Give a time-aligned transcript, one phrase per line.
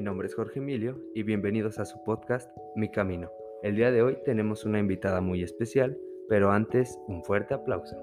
[0.00, 3.30] mi nombre es Jorge Emilio y bienvenidos a su podcast Mi Camino.
[3.62, 5.94] El día de hoy tenemos una invitada muy especial,
[6.26, 7.94] pero antes un fuerte aplauso.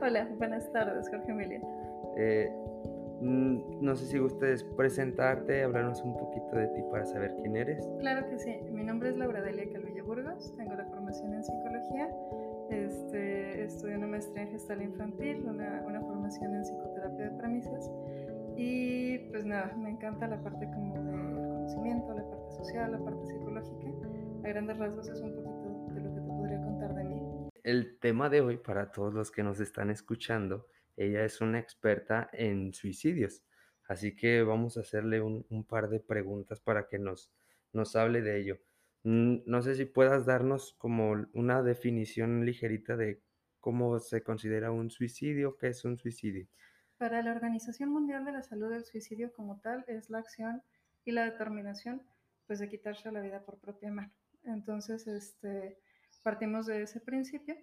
[0.00, 1.60] Hola, buenas tardes Jorge Emilio.
[2.16, 2.48] Eh,
[3.20, 7.84] mm, no sé si gustes presentarte, hablarnos un poquito de ti para saber quién eres.
[7.98, 12.08] Claro que sí, mi nombre es Laura Delia Calvillo Burgos, tengo la formación en psicología,
[12.70, 17.90] este, estudio una maestría en gestal infantil, una, una formación en psicoterapia de premisas
[18.58, 23.26] y pues nada, me encanta la parte como del conocimiento, la parte social, la parte
[23.26, 23.88] psicológica.
[24.44, 27.20] A grandes rasgos es un poquito de lo que te podría contar de mí.
[27.62, 32.28] El tema de hoy, para todos los que nos están escuchando, ella es una experta
[32.32, 33.42] en suicidios.
[33.86, 37.32] Así que vamos a hacerle un, un par de preguntas para que nos,
[37.72, 38.58] nos hable de ello.
[39.04, 43.22] Mm, No sé si puedas darnos como una definición ligerita de
[43.60, 46.46] cómo se considera un suicidio, qué es un suicidio.
[46.98, 50.64] Para la Organización Mundial de la Salud, el suicidio como tal es la acción
[51.04, 52.02] y la determinación
[52.48, 54.12] pues, de quitarse la vida por propia mano.
[54.42, 55.78] Entonces, este,
[56.24, 57.54] partimos de ese principio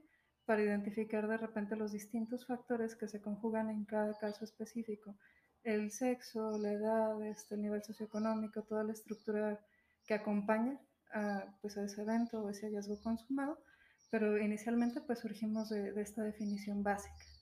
[0.45, 5.17] para identificar de repente los distintos factores que se conjugan en cada caso específico.
[5.63, 9.59] El sexo, la edad, este, el nivel socioeconómico, toda la estructura
[10.07, 10.79] que acompaña
[11.11, 13.59] a, pues, a ese evento o ese hallazgo consumado,
[14.09, 17.34] pero inicialmente pues surgimos de, de esta definición básica.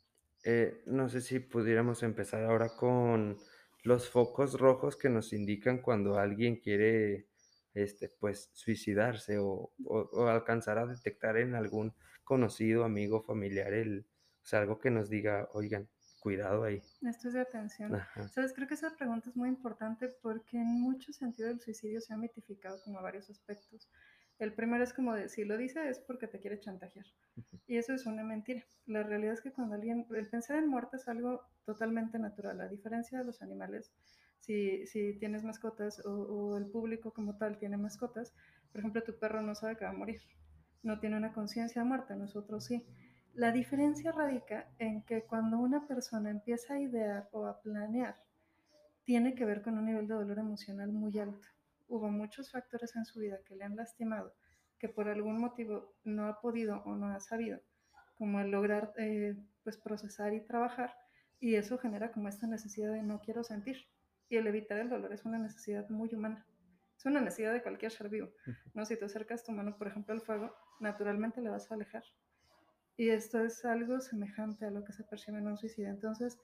[0.44, 3.38] Eh, no sé si pudiéramos empezar ahora con
[3.84, 7.28] los focos rojos que nos indican cuando alguien quiere,
[7.74, 14.06] este, pues, suicidarse o, o- o alcanzar a detectar en algún conocido, amigo, familiar, el,
[14.42, 16.82] o sea, algo que nos diga, oigan, cuidado ahí.
[17.02, 17.96] Esto es de atención.
[17.96, 18.28] Ajá.
[18.30, 22.14] Sabes, creo que esa pregunta es muy importante porque en mucho sentido el suicidio se
[22.14, 23.90] ha mitificado como varios aspectos.
[24.40, 27.06] El primero es como de, si lo dice es porque te quiere chantajear.
[27.68, 28.64] Y eso es una mentira.
[28.86, 32.68] La realidad es que cuando alguien, el pensar en muerte es algo totalmente natural, a
[32.68, 33.92] diferencia de los animales.
[34.40, 38.34] Si, si tienes mascotas o, o el público como tal tiene mascotas,
[38.72, 40.22] por ejemplo, tu perro no sabe que va a morir,
[40.82, 42.86] no tiene una conciencia de muerte, nosotros sí.
[43.34, 48.18] La diferencia radica en que cuando una persona empieza a idear o a planear,
[49.06, 51.48] tiene que ver con un nivel de dolor emocional muy alto.
[51.94, 54.34] Hubo muchos factores en su vida que le han lastimado,
[54.80, 57.62] que por algún motivo no ha podido o no ha sabido,
[58.16, 60.98] como el lograr eh, pues procesar y trabajar,
[61.40, 63.86] y eso genera como esta necesidad de no quiero sentir.
[64.28, 66.44] Y el evitar el dolor es una necesidad muy humana.
[66.98, 68.32] Es una necesidad de cualquier ser vivo.
[68.74, 68.86] ¿no?
[68.86, 72.06] Si te acercas tu mano, por ejemplo, al fuego, naturalmente la vas a alejar.
[72.98, 75.92] Y esto es algo semejante a lo que se percibe en un suicidio.
[75.92, 76.40] Entonces,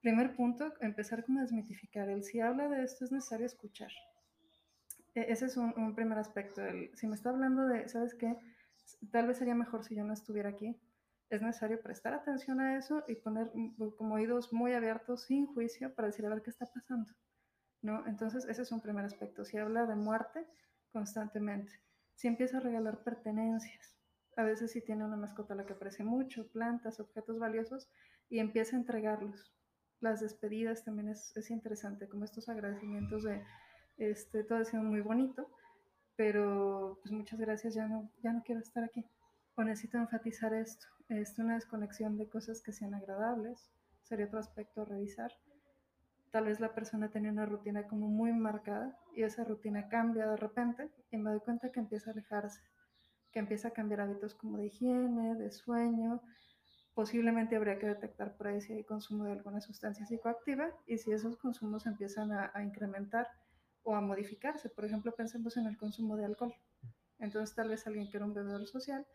[0.00, 2.08] primer punto, empezar como a desmitificar.
[2.08, 3.90] El si habla de esto es necesario escuchar.
[5.14, 6.62] E- Ese es un, primer aspecto.
[6.94, 8.36] Si me está hablando de, ¿sabes qué?
[9.10, 10.76] Tal vez sería mejor si yo no estuviera aquí.
[11.30, 15.94] Es necesario prestar atención a eso y poner mm, como oídos muy abiertos, sin juicio,
[15.94, 17.12] para decir a ver qué está pasando.
[17.82, 18.06] ¿no?
[18.06, 19.44] Entonces, ese es un primer aspecto.
[19.44, 20.46] Si habla de muerte
[20.92, 21.72] constantemente,
[22.14, 23.96] si empieza a regalar pertenencias,
[24.36, 27.88] a veces si tiene una mascota a la que aprecia mucho, plantas, objetos valiosos,
[28.28, 29.52] y empieza a entregarlos.
[30.00, 33.42] Las despedidas también es, es interesante, como estos agradecimientos de,
[34.00, 35.48] este, todo ha sido muy bonito,
[36.16, 39.06] pero pues muchas gracias, ya no, ya no quiero estar aquí.
[39.54, 43.70] O necesito enfatizar esto, es una desconexión de cosas que sean agradables,
[44.02, 45.30] sería otro aspecto a revisar
[46.30, 50.36] tal vez la persona tenía una rutina como muy marcada y esa rutina cambia de
[50.36, 52.60] repente y me doy cuenta que empieza a alejarse,
[53.32, 56.22] que empieza a cambiar hábitos como de higiene, de sueño.
[56.94, 61.12] Posiblemente habría que detectar por ahí si hay consumo de alguna sustancia psicoactiva y si
[61.12, 63.26] esos consumos empiezan a, a incrementar
[63.82, 64.68] o a modificarse.
[64.68, 66.54] Por ejemplo, pensemos en el consumo de alcohol.
[67.18, 69.06] Entonces tal vez alguien que era un bebedor social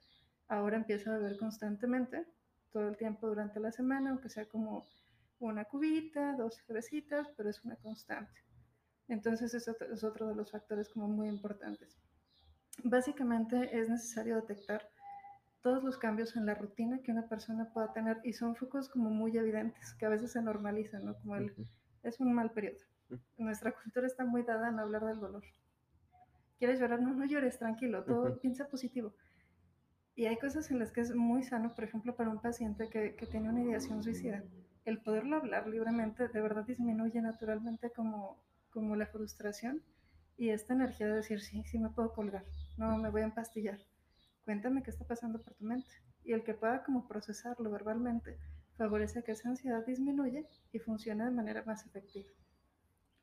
[0.48, 2.26] ahora empieza a beber constantemente,
[2.72, 4.86] todo el tiempo durante la semana, aunque sea como
[5.40, 8.44] una cubita, dos cervecitas, pero es una constante.
[9.08, 11.98] Entonces eso es otro de los factores como muy importantes.
[12.84, 14.90] Básicamente es necesario detectar
[15.62, 19.10] todos los cambios en la rutina que una persona pueda tener y son focos como
[19.10, 21.18] muy evidentes, que a veces se normalizan, ¿no?
[21.20, 21.56] Como el,
[22.04, 22.78] es un mal periodo.
[23.38, 25.44] Nuestra cultura está muy dada en hablar del dolor.
[26.58, 27.02] ¿Quieres llorar?
[27.02, 28.40] No, no llores, tranquilo, todo Ujú.
[28.40, 29.14] piensa positivo.
[30.16, 33.16] Y hay cosas en las que es muy sano, por ejemplo, para un paciente que,
[33.16, 34.44] que tiene una ideación suicida,
[34.86, 39.84] el poderlo hablar libremente de verdad disminuye naturalmente como, como la frustración
[40.38, 42.46] y esta energía de decir, sí, sí me puedo colgar,
[42.78, 43.80] no me voy a empastillar,
[44.46, 45.90] cuéntame qué está pasando por tu mente.
[46.24, 48.38] Y el que pueda como procesarlo verbalmente
[48.78, 52.30] favorece que esa ansiedad disminuye y funcione de manera más efectiva.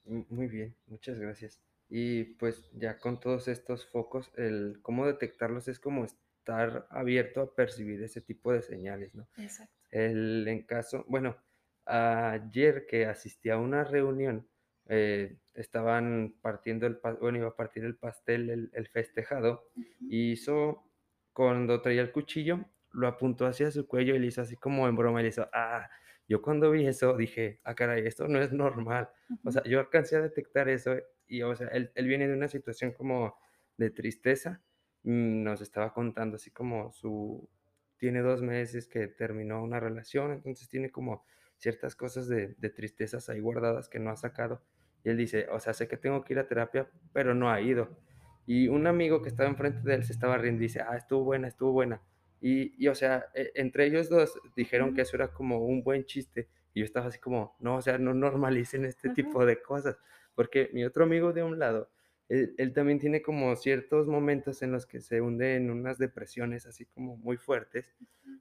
[0.05, 1.63] Muy bien, muchas gracias.
[1.89, 7.55] Y pues ya con todos estos focos, el cómo detectarlos es como estar abierto a
[7.55, 9.29] percibir ese tipo de señales, ¿no?
[9.37, 9.83] Exacto.
[9.91, 11.37] El, en caso, bueno,
[11.85, 14.49] ayer que asistí a una reunión,
[14.87, 19.65] eh, estaban partiendo el bueno, iba a partir el pastel el el festejado,
[20.09, 20.91] y hizo
[21.33, 24.97] cuando traía el cuchillo, lo apuntó hacia su cuello y le hizo así como en
[24.97, 25.91] broma, y le hizo: "Ah".
[26.29, 29.11] Yo cuando vi eso dije: "Ah, caray, esto no es normal".
[29.45, 29.53] O Ujú.
[29.53, 30.97] sea, yo alcancé a detectar eso
[31.27, 33.37] y, o sea, él él viene de una situación como
[33.77, 34.63] de tristeza,
[35.03, 37.51] mm, nos estaba contando así como su
[37.99, 41.25] tiene 2 meses que terminó una relación, entonces tiene como
[41.57, 44.65] ciertas cosas de de tristezas ahí guardadas que no ha sacado.
[45.05, 47.61] Y él dice: "O sea, sé que tengo que ir a terapia, pero no ha
[47.61, 47.99] ido".
[48.47, 51.25] Y un amigo que estaba enfrente de él se estaba riendo y dice: "Ah, estuvo
[51.25, 52.03] buena, estuvo buena".
[52.43, 56.05] Y y, o sea, e entre ellos 2 dijeron que eso era como un buen
[56.07, 59.13] chiste, y yo estaba así como: "No, o sea, no normalicen este Ujú.
[59.13, 59.99] tipo de cosas",
[60.35, 61.91] porque mi otro amigo de un lado,
[62.29, 66.67] él él también tiene como ciertos momentos en los que se hunde en unas depresiones
[66.67, 67.95] así como muy fuertes.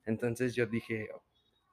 [0.05, 1.09] Entonces yo dije: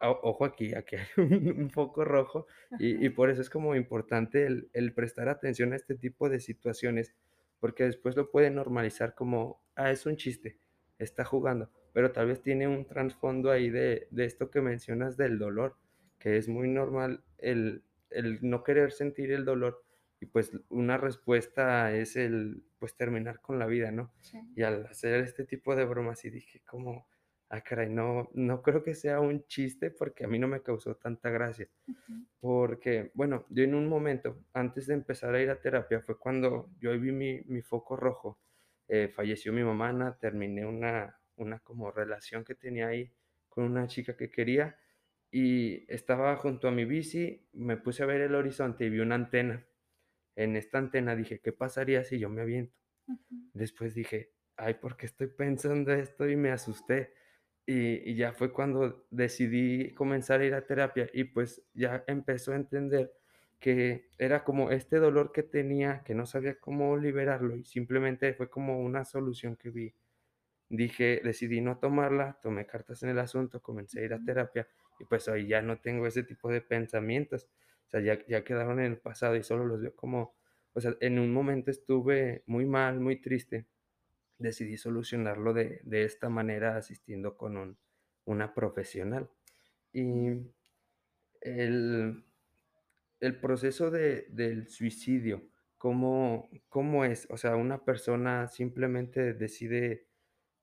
[0.00, 1.06] "O ojo aquí, aquí hay
[1.58, 2.46] un foco rojo",
[2.76, 3.10] y y Ajá.
[3.10, 7.14] por eso es como importante el el prestar atención a este tipo de situaciones,
[7.60, 10.60] porque después lo pueden normalizar como: "Ah, es un chiste,
[10.98, 15.38] está jugando", pero tal vez tiene un trasfondo ahí de de esto que mencionas del
[15.38, 15.76] dolor,
[16.18, 19.84] que es muy normal el el no querer sentir el dolor
[20.20, 24.12] y, pues, una respuesta es el, pues, terminar con la vida, ¿no?
[24.20, 24.38] Sí.
[24.54, 27.08] Y al hacer este tipo de bromas, sí dije como:
[27.48, 30.96] "Ah, caray, no no creo que sea un chiste", porque a mí no me causó
[30.96, 31.68] tanta gracia.
[31.88, 32.14] Ujú.
[32.40, 36.70] Porque, bueno, yo en un momento, antes de empezar a ir a terapia, fue cuando
[36.80, 38.38] yo ahí vi mi mi foco rojo,
[38.88, 43.12] eh, falleció mi mamá, terminé una una como relación que tenía ahí
[43.48, 44.78] con una chica que quería,
[45.30, 49.16] y estaba junto a mi bici, me puse a ver el horizonte y vi una
[49.16, 49.66] antena.
[50.36, 52.76] En esta antena dije: "¿Qué pasaría si yo me aviento?".
[53.54, 57.14] Después dije: "Ay, ¿por qué estoy pensando esto?", y me asusté.
[57.66, 62.52] Y y ya fue cuando decidí comenzar a ir a terapia y, pues, ya empezó
[62.52, 63.12] a entender
[63.60, 68.50] que era como este dolor que tenía, que no sabía cómo liberarlo, y simplemente fue
[68.50, 69.94] como una solución que vi.
[70.70, 74.68] Dije decidí no tomarla, tomé cartas en el asunto, comencé a ir a terapia
[75.00, 77.48] y, pues, hoy ya no tengo ese tipo de pensamientos.
[77.86, 80.36] O sea, ya ya quedaron en el pasado y solo los veo como
[80.74, 83.66] o sea, en un momento estuve muy mal, muy triste,
[84.38, 87.78] decidí solucionarlo de de esta manera, asistiendo con un
[88.26, 89.30] una profesional.
[89.92, 90.32] Y
[91.42, 92.24] el
[93.20, 95.48] el proceso de del suicidio,
[95.78, 97.28] ¿cómo cómo es?
[97.30, 100.07] O sea, una persona simplemente decide: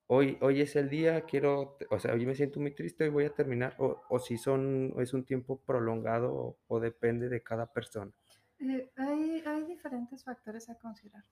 [0.10, 3.26] "Hoy hoy es el día, quiero o sea, hoy me siento muy triste, hoy voy
[3.26, 7.74] a terminar", o o si son es un tiempo prolongado, o o depende de cada
[7.74, 8.14] persona.
[8.60, 11.26] Eh, hay hay diferentes factores a considerar.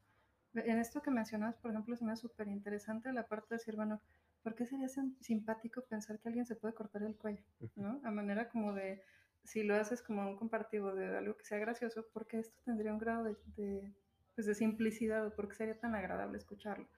[0.56, 4.02] En esto que mencionas, por ejemplo, se me hace superinteresante la parte de decir, bueno,
[4.44, 7.44] ¿por qué sería sim simpático pensar que alguien se puede cortar el cuello?.
[7.76, 8.02] ¿no?
[8.06, 9.04] A manera como de,
[9.44, 12.94] si lo haces como un comparativo de algo que sea gracioso, ¿por qué esto tendría
[12.94, 13.96] un grado de de,
[14.36, 16.90] pues, de simplicidad, o por qué sería tan agradable escucharlo?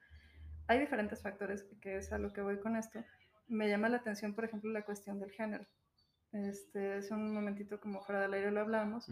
[0.68, 3.04] Hay diferentes factores, que es a lo que voy con esto.
[3.46, 5.64] Me llama la atención, por ejemplo, la cuestión del género.
[6.32, 9.06] Este, hace un momentito, como fuera del aire lo hablamos,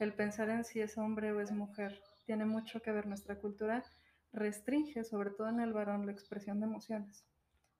[0.00, 3.06] el pensar en si es hombre o es mujer, tiene mucho que ver.
[3.06, 3.84] Nuestra cultura
[4.32, 7.26] restringe, sobre todo en el varón, la expresión de emociones.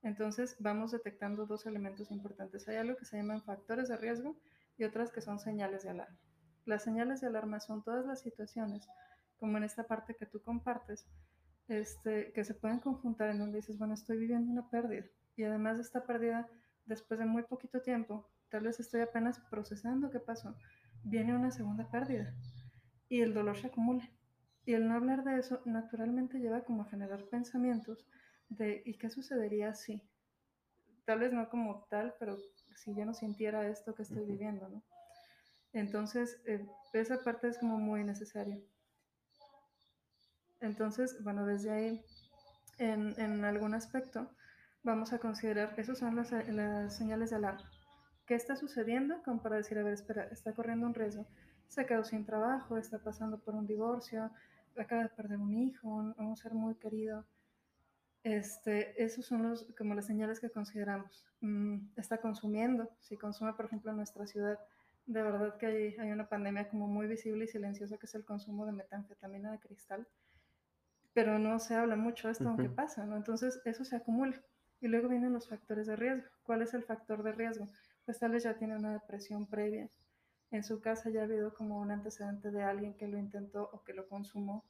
[0.02, 2.68] Entonces, vamos detectando 2 elementos importantes.
[2.68, 4.37] Hay algo que se llaman factores de riesgo
[4.76, 6.18] y otras que son señales de alarma.
[6.66, 8.87] Las señales de alarma son todas las situaciones,
[9.38, 11.06] como en esta parte que tú compartes,
[11.68, 15.04] este, que se pueden conjuntar en donde dices, bueno, estoy viviendo una pérdida,
[15.37, 16.49] y además de esta pérdida,
[16.87, 20.56] después de muy poquito tiempo, tal vez estoy apenas procesando qué pasó,
[21.02, 22.35] viene una segunda pérdida,
[23.09, 24.09] y el dolor se acumula.
[24.66, 28.06] Y el no hablar de eso, naturalmente lleva como a generar pensamientos
[28.49, 30.02] de, ¿y qué sucedería si?
[31.04, 32.38] Tal vez no como tal, pero
[32.75, 34.83] si yo no sintiera esto que estoy viviendo, ¿no?
[35.75, 38.59] Entonces, eh, esa parte es como muy necesaria.
[40.64, 42.04] Entonces, bueno, desde ahí,
[42.78, 44.30] en en algún aspecto,
[44.83, 47.71] vamos a considerar, esos son las las señales de alarma.
[48.26, 49.23] ¿Qué está sucediendo?
[49.25, 51.26] Como para decir, a ver, espera, está corriendo un riesgo.
[51.68, 54.30] Se quedó sin trabajo, está pasando por un divorcio,
[54.78, 57.26] acaba de perder un hijo, un un ser muy querido.
[58.25, 61.26] Este, esos son los como las señales que consideramos.
[61.40, 64.59] Mm, está consumiendo, si consume, por ejemplo, en nuestra ciudad,
[65.06, 68.25] de verdad que hay hay una pandemia como muy visible y silenciosa, que es el
[68.25, 70.06] consumo de metanfetamina de cristal.
[71.14, 72.76] Pero no se habla mucho de esto, aunque Ujú.
[72.76, 73.16] pasa, ¿no?
[73.16, 74.42] Entonces, eso se acumula.
[74.80, 76.28] Y luego vienen los factores de riesgo.
[76.42, 77.68] ¿Cuál es el factor de riesgo?
[78.04, 79.88] Pues tal vez ya tiene una depresión previa.
[80.50, 83.83] En su casa ya ha habido como un antecedente de alguien que lo intentó o
[83.85, 84.64] que lo consumó.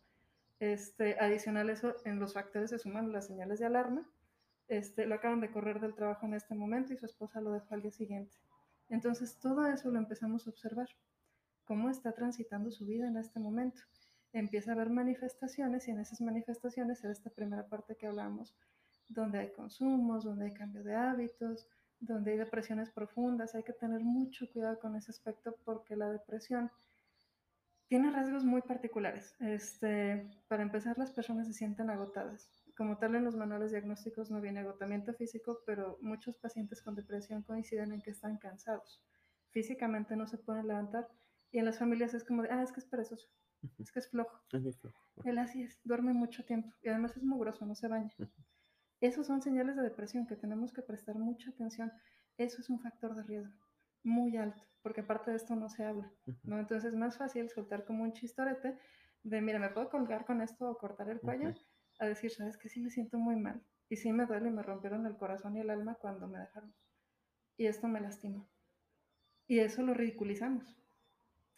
[0.61, 4.09] Este, adicional eso, en los factores se suman las señales de alarma.
[4.69, 7.75] Este, lo acaban de correr del trabajo en este momento y su esposa lo dejó
[7.75, 8.37] al día siguiente.
[8.89, 10.89] Entonces, todo eso lo empezamos a observar.
[11.65, 13.83] cómo está transitando su vida en este momento.
[14.35, 18.53] Empieza a haber manifestaciones y en esas manifestaciones era esta primera parte que hablamos,
[19.09, 21.69] donde hay consumos, donde hay cambio de hábitos,
[22.01, 23.55] donde hay depresiones profundas.
[23.55, 26.69] Hay que tener mucho cuidado con ese aspecto porque la depresión
[27.87, 29.37] tiene rasgos muy particulares.
[29.39, 32.51] Este, para empezar, las personas se sienten agotadas.
[32.77, 37.45] Como tal, en los manuales diagnósticos no viene agotamiento físico, pero muchos pacientes con depresión
[37.45, 39.01] coinciden en que están cansados.
[39.51, 41.09] Físicamente no se pueden levantar
[41.53, 43.29] y en las familias es como de, ah, es que es perezoso,
[43.79, 44.41] es que es flojo.
[44.53, 44.97] Es muy flojo.
[45.25, 48.11] Él así es, duerme mucho tiempo y además es mugroso, no se baña.
[49.01, 51.93] Esos son señales de depresión que tenemos que prestar mucha atención.
[52.37, 53.55] Eso es un factor de riesgo
[54.03, 56.59] muy alto, porque aparte de esto no se habla, ¿no?
[56.59, 58.79] Entonces es más fácil soltar como un chistorete
[59.23, 61.55] de, mira, me puedo colgar con esto o cortar el cuello,
[61.99, 64.63] a decir, sabes que sí me siento muy mal y sí me duele y me
[64.63, 66.75] rompieron el corazón y el alma cuando me dejaron.
[67.57, 68.47] Y esto me lastima.
[69.47, 70.77] Y eso lo ridiculizamos.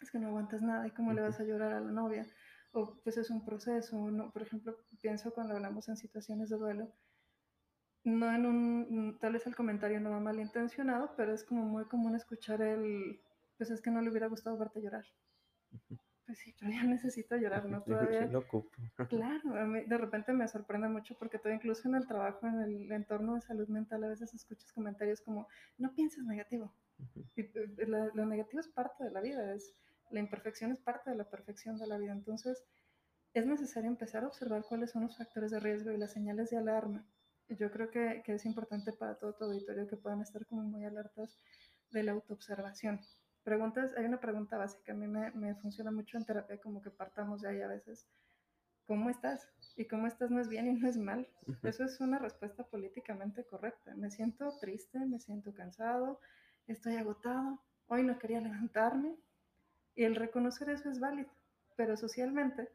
[0.01, 2.25] Es que no aguantas nada y cómo le vas a llorar a la novia.
[2.71, 4.11] O pues es un proceso.
[4.11, 6.91] No, por ejemplo, pienso cuando hablamos en situaciones de duelo,
[8.03, 12.15] no en un, tal vez el comentario no va malintencionado, pero es como muy común
[12.15, 13.19] escuchar el,
[13.57, 15.05] pues es que no le hubiera gustado verte llorar.
[16.25, 17.81] Pues sí, pero ya necesito llorar, ¿no?
[17.83, 18.27] Todavía.
[18.27, 18.69] lo ocupo.
[19.09, 22.61] Claro, a mí de repente me sorprende mucho porque todo, incluso en el trabajo, en
[22.61, 26.73] el entorno de salud mental, a veces escuchas comentarios como, no pienses negativo.
[27.35, 29.75] y, eh, lo negativo es parte de la vida, es,
[30.11, 32.13] la imperfección es parte de la perfección de la vida.
[32.13, 32.63] Entonces,
[33.33, 36.57] es necesario empezar a observar cuáles son los factores de riesgo y las señales de
[36.57, 37.05] alarma
[37.49, 40.83] yo creo que, que, es importante para todo tu auditorio que puedan estar como muy
[40.85, 41.37] alertas
[41.91, 42.99] de la autoobservación.
[43.43, 46.91] Preguntas, hay una pregunta básica, a mí me, me, funciona mucho en terapia, como que
[46.91, 48.05] partamos de ahí a veces.
[48.85, 49.47] ¿Cómo estás?
[49.75, 51.27] Y cómo estás no es bien y no es mal.
[51.63, 53.95] Eso es una respuesta políticamente correcta.
[53.95, 56.19] Me siento triste, me siento cansado,
[56.67, 59.15] estoy agotado, hoy no quería levantarme.
[59.97, 61.29] Y el reconocer eso es válido.
[61.75, 62.69] Pero socialmente,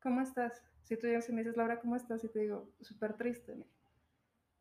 [0.00, 0.62] ¿cómo estás?
[0.84, 2.24] Si tú ya me dices, Laura, ¿cómo estás?
[2.24, 3.54] Y te digo, súper triste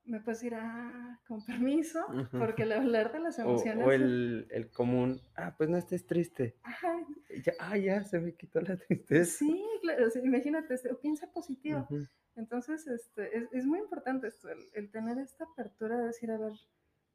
[0.08, 2.00] me puedes ir, ah, con permiso,
[2.32, 3.86] porque el hablar de las emociones...
[3.86, 6.56] O, el, el, común, ah, pues no estés triste.
[6.64, 7.06] Ajá.
[7.44, 9.38] Ya, ah, ya, se me quitó la tristeza.
[9.40, 11.88] Sí, claro, imagínate, este, piensa positivo.
[12.36, 16.38] Entonces, este, es, es, muy importante esto, el, el, tener esta apertura de decir, a
[16.38, 16.54] ver,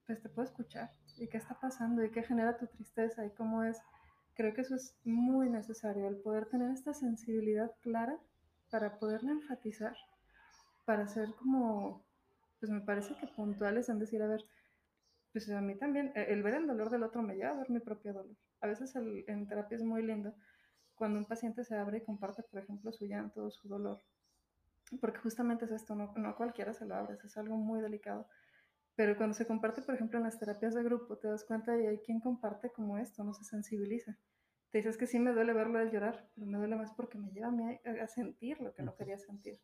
[0.07, 3.65] pues te puedo escuchar, y qué está pasando, y qué genera tu tristeza, y cómo
[3.65, 3.81] es.
[4.35, 8.19] Creo que eso es muy necesario, el poder tener esta sensibilidad clara
[8.71, 9.97] para poderla enfatizar,
[10.87, 12.03] para ser como
[12.63, 14.45] pues me parece que puntuales en decir, a ver,
[15.33, 17.71] pues a mí también, e, el ver el dolor del otro me lleva a ver
[17.71, 18.37] mi propio dolor.
[18.61, 20.33] A veces en terapia es muy lindo
[20.95, 24.01] cuando un paciente se abre y comparte, por ejemplo, su llanto o su dolor.
[25.01, 28.29] Porque justamente es esto, no, no cualquiera se lo abre, es algo muy delicado.
[28.95, 31.87] Pero cuando se comparte, por ejemplo, en las terapias de grupo, te das cuenta y
[31.87, 34.19] hay quien comparte como esto, no se sensibiliza.
[34.71, 37.31] Te dices que sí me duele verlo de llorar, pero me duele más porque me
[37.31, 39.61] lleva a, mí a sentir lo que no quería sentir.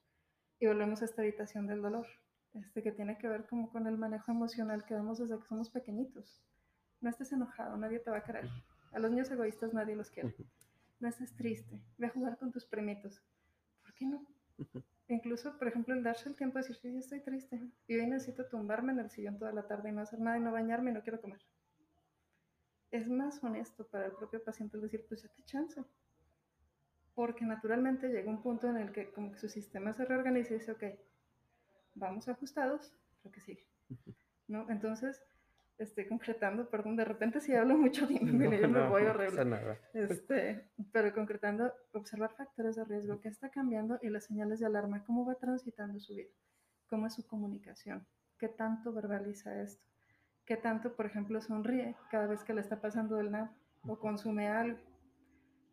[0.61, 2.07] Y volvemos a esta habitación del dolor
[2.55, 5.71] este, que tiene que ver como con el manejo emocional que damos desde que somos
[5.71, 6.43] pequeñitos.
[7.01, 8.49] No estés enojado, nadie te va a querer.
[8.93, 10.35] A los niños egoístas nadie los quiere.
[11.01, 13.23] No estés triste, ve a jugar con tus primitos.
[13.83, 14.27] ¿Por qué no?
[15.09, 18.47] Incluso, por ejemplo, el darse el tiempo de decir, sí, estoy triste y hoy necesito
[18.47, 20.95] tumbarme en el sillón toda la tarde y no hacer nada y no bañarme y
[20.95, 21.41] no quiero comer.
[22.91, 25.83] Es más honesto para el propio paciente el decir, pues te chance.
[27.15, 30.59] Porque naturalmente llega un punto en el que como que su sistema se reorganiza y
[30.59, 30.85] dice, ok,
[31.95, 33.67] vamos ajustados, creo que sigue.
[34.47, 34.69] ¿No?
[34.71, 35.23] Entonces,
[35.79, 39.45] estoy concretando, perdón, de repente si hablo mucho tiempo, no, yo me voy horrible.
[39.45, 39.79] nada.
[39.95, 45.05] Este, pero concretando, observar factores de riesgo, qué está cambiando y las señales de alarma,
[45.05, 46.31] cómo va transitando su vida,
[46.89, 48.07] cómo es su comunicación,
[48.39, 49.85] qué tanto verbaliza esto,
[50.45, 54.49] qué tanto, por ejemplo, sonríe cada vez que le está pasando del nada o consume
[54.49, 54.79] algo,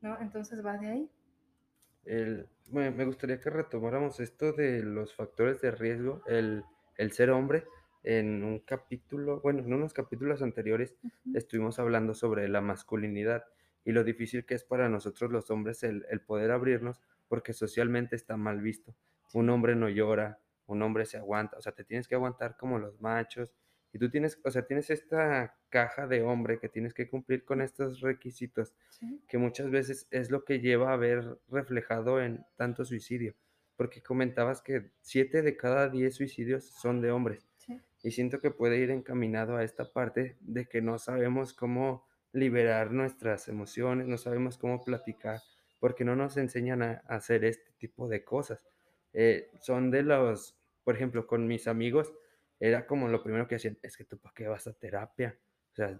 [0.02, 0.20] ¿no?
[0.22, 1.12] Entonces va de ahí
[2.06, 6.64] el, me gustaría que retomáramos esto de los factores de riesgo, el,
[6.98, 7.66] el, ser hombre.
[8.08, 10.96] En un capítulo, bueno, en unos capítulos anteriores
[11.34, 13.46] estuvimos hablando sobre la masculinidad
[13.84, 18.16] y lo difícil que es para nosotros los hombres el, el poder abrirnos porque socialmente
[18.16, 18.96] está mal visto.
[19.34, 22.78] Un hombre no llora, un hombre se aguanta, o sea, te tienes que aguantar como
[22.78, 23.56] los machos,
[23.96, 27.62] y tú tienes, o sea, tienes esta caja de hombre que tienes que cumplir con
[27.62, 28.76] estos requisitos,
[29.26, 33.36] que muchas veces es lo que lleva a ver reflejado en tanto suicidio.
[33.78, 37.48] Porque comentabas que siete de cada diez suicidios son de hombres.
[38.06, 42.92] Y siento que puede ir encaminado a esta parte de que no sabemos cómo liberar
[42.92, 45.40] nuestras emociones, no sabemos cómo platicar,
[45.80, 48.64] porque no nos enseñan a, hacer este tipo de cosas.
[49.12, 52.14] Eh, son de los, por ejemplo, con mis amigos,
[52.60, 55.40] era como lo primero que hacían, es que tú para qué vas a terapia.
[55.72, 56.00] O sea,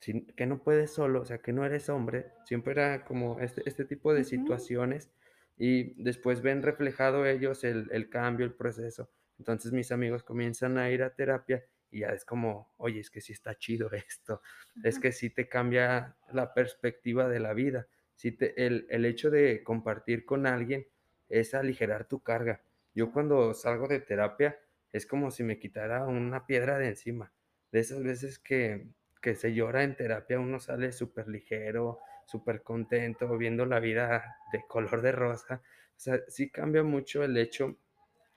[0.00, 2.32] que no puedes solo, o sea, que no eres hombre.
[2.46, 5.10] Siempre era como este este tipo de situaciones,
[5.58, 9.10] y después ven reflejado ellos el el cambio, el proceso.
[9.38, 13.20] Entonces, mis amigos comienzan a ir a terapia, y ya es como: "Oye, es que
[13.20, 14.42] sí está chido esto,
[14.82, 15.00] es Ajá.
[15.00, 17.88] que sí te cambia la perspectiva de la vida".
[18.14, 20.86] Sí te el el hecho de compartir con alguien
[21.28, 22.64] es aligerar tu carga.
[22.94, 24.60] Yo cuando salgo de terapia,
[24.92, 27.32] es como si me quitara una piedra de encima.
[27.72, 28.90] De esas veces que
[29.22, 35.12] que se llora en terapia, uno sale superligero, supercontento, viendo la vida de color de
[35.12, 35.62] rosa.
[35.96, 37.78] O sea, sí cambia mucho el hecho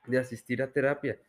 [0.07, 1.19] de asistir a terapia.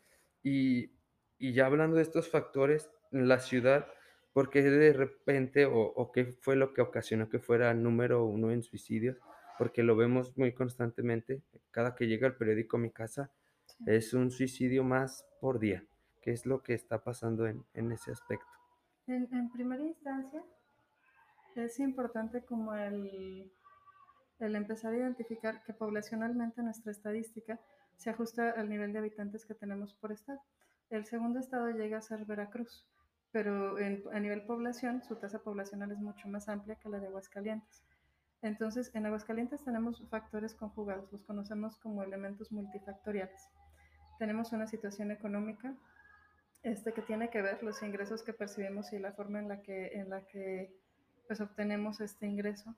[0.43, 0.93] Y
[1.41, 3.87] y ya hablando de estos factores, en la ciudad,
[4.33, 8.51] ¿por qué de repente o o qué fue lo que ocasionó que fuera número uno
[8.51, 9.19] en suicidios?
[9.59, 11.43] Porque lo vemos muy constantemente.
[11.71, 13.31] Cada que llega el periódico a mi casa,
[13.67, 13.85] Sí.
[13.87, 15.85] es un suicidio más por día.
[16.23, 18.47] ¿Qué es lo que está pasando en en ese aspecto?
[19.07, 20.43] En, en primera instancia,
[21.57, 23.51] es importante como el,
[24.39, 27.61] el empezar a identificar que poblacionalmente nuestra estadística
[27.99, 30.41] se ajusta al nivel de habitantes que tenemos por estado.
[30.89, 32.87] El segundo estado llega a ser Veracruz,
[33.33, 37.83] pero a nivel población su tasa poblacional es mucho más amplia que la de Aguascalientes.
[38.41, 43.49] Entonces, en Aguascalientes tenemos factores conjugados, los conocemos como elementos multifactoriales.
[44.19, 45.75] Tenemos una situación económica
[46.63, 49.89] este, que tiene que ver los ingresos que percibimos y la forma en la que,
[49.89, 50.73] en la que
[51.27, 52.77] pues, obtenemos este ingreso,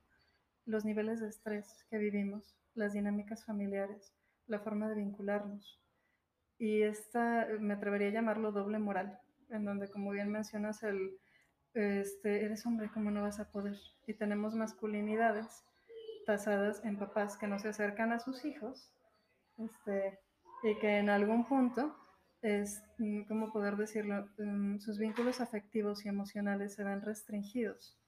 [0.65, 4.15] los niveles de estrés que vivimos, las dinámicas familiares,
[4.51, 5.81] la forma de vincularnos.
[6.59, 11.19] Y esta, me atrevería a llamarlo doble moral, en donde, como bien mencionas, el,
[11.75, 13.79] este, eres hombre, ¿cómo no vas a poder?
[14.07, 15.65] Y tenemos masculinidades
[16.27, 18.93] tasadas en papás que no se acercan a sus hijos,
[19.57, 20.19] este,
[20.63, 21.97] y que en algún punto
[22.43, 24.29] es, mm, ¿cómo poder decirlo?
[24.39, 27.99] Um, sus vínculos afectivos y emocionales se ven restringidos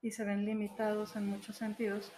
[0.00, 2.12] y se ven limitados en muchos sentidos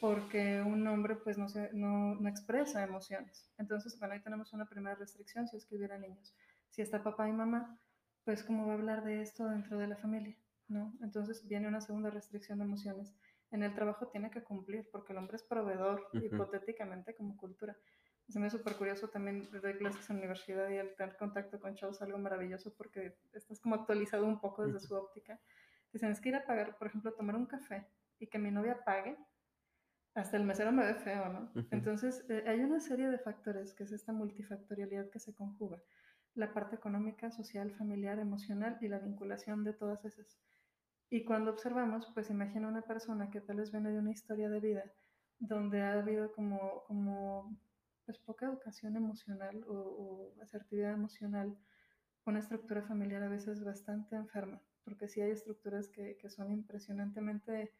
[0.00, 3.50] porque un hombre pues no, se, no, no expresa emociones.
[3.58, 6.34] Entonces, bueno, ahí tenemos una primera restricción si es que hubiera niños.
[6.70, 7.80] Si está papá y mamá,
[8.24, 10.36] pues cómo va a hablar de esto dentro de la familia,
[10.68, 10.92] ¿no?
[11.02, 13.14] Entonces viene una segunda restricción de emociones.
[13.50, 16.24] En el trabajo tiene que cumplir porque el hombre es proveedor, Ujú.
[16.24, 17.76] hipotéticamente como cultura.
[18.28, 21.58] Se me es súper curioso también doy clases en la universidad y el tener contacto
[21.58, 25.40] con chavos algo maravilloso porque estás como actualizado un poco desde su óptica.
[25.94, 27.86] Dicen, es que ir a pagar, por ejemplo, tomar un café
[28.18, 29.16] y que mi novia pague,
[30.18, 31.50] hasta el mesero me ve feo, ¿no?
[31.70, 35.80] Entonces, eh, hay una serie de factores que es esta multifactorialidad que se conjuga.
[36.34, 40.38] La parte económica, social, familiar, emocional y la vinculación de todas esas.
[41.10, 44.60] Y cuando observamos, pues imagina una persona que tal vez viene de una historia de
[44.60, 44.84] vida
[45.38, 47.56] donde ha habido como, como
[48.04, 51.56] pues poca educación emocional o, o asertividad emocional,
[52.24, 57.72] una estructura familiar a veces bastante enferma, porque sí hay estructuras que, que son impresionantemente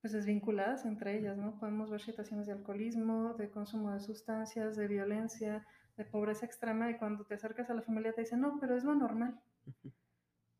[0.00, 1.58] pues desvinculadas entre ellas, ¿no?
[1.58, 6.96] Podemos ver situaciones de alcoholismo, de consumo de sustancias, de violencia, de pobreza extrema, y
[6.96, 9.38] cuando te acercas a la familia te dicen, no, pero es lo normal.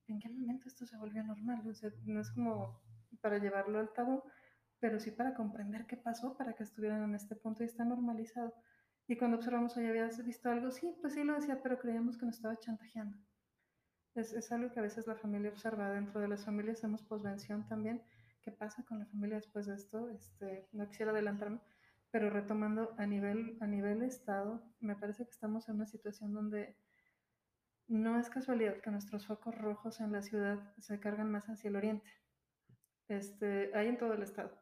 [0.08, 1.66] ¿En qué momento esto se volvió normal?
[1.66, 2.80] O sea, no es como
[3.22, 4.22] para llevarlo al tabú,
[4.78, 8.54] pero sí para comprender qué pasó para que estuvieran en este punto y está normalizado.
[9.06, 10.70] Y cuando observamos, oye, ¿habías visto algo?
[10.70, 13.16] Sí, pues sí lo decía, pero creíamos que nos estaba chantajeando.
[14.14, 15.90] Es, es algo que a veces la familia observa.
[15.90, 18.02] Dentro de las familias hacemos posvención también.
[18.42, 20.08] ¿Qué pasa con la familia después de esto?
[20.10, 21.60] Este, no quisiera adelantarme,
[22.10, 26.76] pero retomando a nivel, a nivel Estado, me parece que estamos en una situación donde
[27.88, 31.76] no es casualidad que nuestros focos rojos en la ciudad se cargan más hacia el
[31.76, 32.10] oriente.
[33.08, 34.56] Este, hay en todo el estado,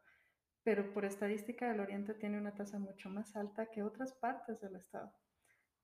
[0.62, 4.76] pero por estadística el oriente tiene una tasa mucho más alta que otras partes del
[4.76, 5.12] estado.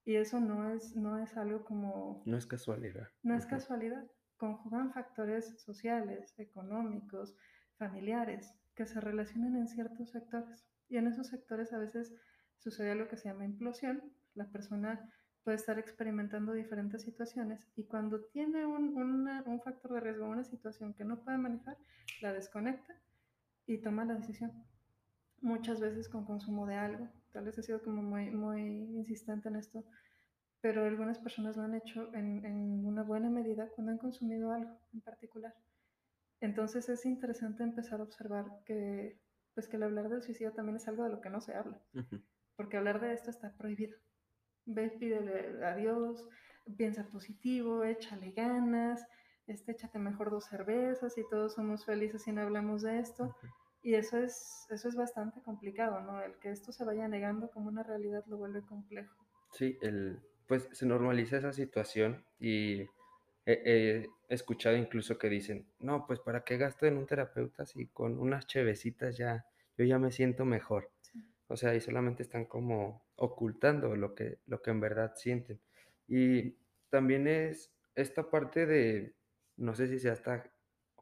[0.07, 3.09] Y eso no es, no es algo como No es casualidad.
[3.23, 4.05] no es casualidad.
[4.37, 7.37] Conjugan factores sociales, económicos,
[7.79, 10.67] familiares, que se relacionan en ciertos sectores.
[10.89, 12.13] Y en esos sectores a veces
[12.59, 14.03] sucede algo que se llama implosión.
[14.35, 15.11] La persona
[15.43, 20.45] puede estar experimentando diferentes situaciones y cuando tiene un, una, un factor de riesgo, una
[20.45, 21.77] situación que no puede manejar,
[22.23, 22.95] la desconecta
[23.67, 24.53] y toma la decisión.
[25.41, 27.09] Muchas veces con consumo de algo.
[27.33, 28.63] Tal vez he sido como muy, muy
[28.97, 29.85] insistente en esto
[30.65, 34.81] pero algunas personas lo han hecho en, en, una buena medida cuando han consumido algo
[34.95, 35.55] en particular.
[36.45, 39.19] Entonces es interesante empezar a observar que,
[39.55, 41.81] pues que el hablar del suicidio también es algo de lo que no se habla,
[41.95, 42.23] uh -huh.
[42.55, 43.97] porque hablar de esto está prohibido.
[44.67, 46.29] Ve, pídele a Dios,
[46.77, 49.07] piensa positivo, échale ganas,
[49.47, 53.25] este, échate mejor dos cervezas y todos somos felices si no hablamos de esto.
[53.25, 53.55] Uh -huh.
[53.83, 56.23] Y eso es, eso es bastante complicado, ¿no?
[56.23, 59.17] El que esto se vaya negando como una realidad lo vuelve complejo.
[59.53, 62.87] Sí, el, pues se normaliza esa situación y
[63.47, 67.89] he he escuchado incluso que dicen: "No, pues, ¿para qué gasto en un terapeuta si
[67.89, 70.93] con unas chevecitas ya yo ya me siento mejor?".
[71.03, 71.35] Sí.
[71.49, 75.61] O sea, y solamente están como ocultando lo que lo que en verdad sienten.
[76.09, 76.59] Y
[76.91, 79.17] también es esta parte de,
[79.57, 80.51] no sé si sea hasta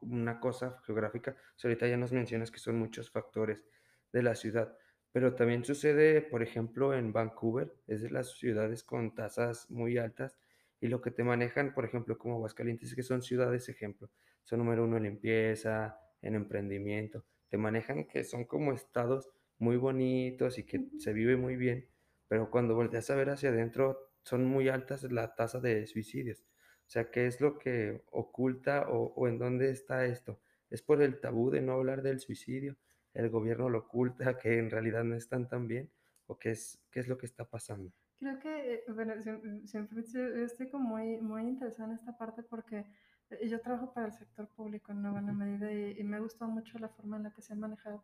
[0.01, 3.65] una cosa geográfica, o sea, ahorita ya nos mencionas que son muchos factores
[4.11, 4.77] de la ciudad,
[5.11, 10.37] pero también sucede, por ejemplo, en Vancouver, es de las ciudades con tasas muy altas,
[10.83, 14.09] y lo que te manejan, por ejemplo, como Aguascalientes, es que son ciudades ejemplo,
[14.43, 20.57] son número uno en limpieza, en emprendimiento, te manejan que son como estados muy bonitos
[20.57, 21.87] y que se vive muy bien,
[22.27, 26.41] pero cuando volteas a ver hacia adentro, son muy altas la tasa de suicidios.
[26.41, 30.41] O sea, ¿qué es lo que oculta o o en dónde está esto?
[30.69, 32.75] ¿Es por el tabú de no hablar del suicidio?
[33.13, 35.89] ¿El gobierno lo oculta, que en realidad no están tan bien?
[36.27, 37.93] ¿O qué es qué es lo que está pasando?
[38.19, 40.01] Creo que, eh, bueno, siem siempre
[40.45, 42.85] estoy como muy muy interesada en esta parte porque,
[43.29, 46.19] eh, yo trabajo para el sector público en una buena medida y y me ha
[46.19, 48.03] gustado mucho la forma en la que se ha manejado.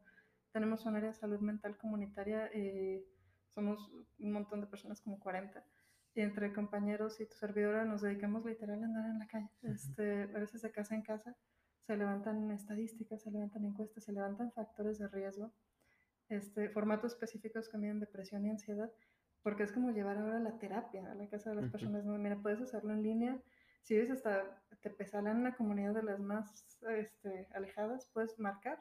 [0.52, 3.06] Tenemos un área de salud mental comunitaria, eh,
[3.48, 5.64] somos un montón de personas, como 40,
[6.16, 10.24] y entre compañeros y tu servidora nos dedicamos literal a andar en la calle, este,
[10.24, 11.36] a veces de casa en casa,
[11.82, 15.54] se levantan estadísticas, se levantan encuestas, se levantan factores de riesgo
[16.30, 18.92] este, formatos específicos que miden depresión y ansiedad,
[19.44, 22.06] porque es como llevar ahora la terapia a la casa de las personas.
[22.06, 22.18] ¿no?
[22.18, 23.42] Mira, puedes hacerlo en línea.
[23.84, 28.78] Si vives hasta Tepesalán, una comunidad de las más este, alejadas, puedes marcar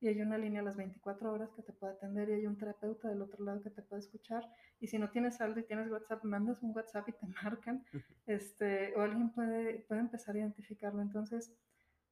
[0.00, 2.56] y hay una línea a las 24 horas que te puede atender y hay un
[2.56, 4.48] terapeuta del otro lado que te puede escuchar.
[4.78, 7.84] Y si no tienes saldo y tienes WhatsApp, mandas un WhatsApp y te marcan.
[8.26, 11.02] Este, o alguien puede, puede empezar a identificarlo.
[11.02, 11.52] Entonces,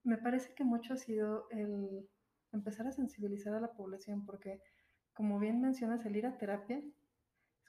[0.03, 2.09] me parece que mucho ha sido el
[2.53, 4.61] empezar a sensibilizar a la población, porque
[5.15, 6.83] como bien mencionas, el ir a terapia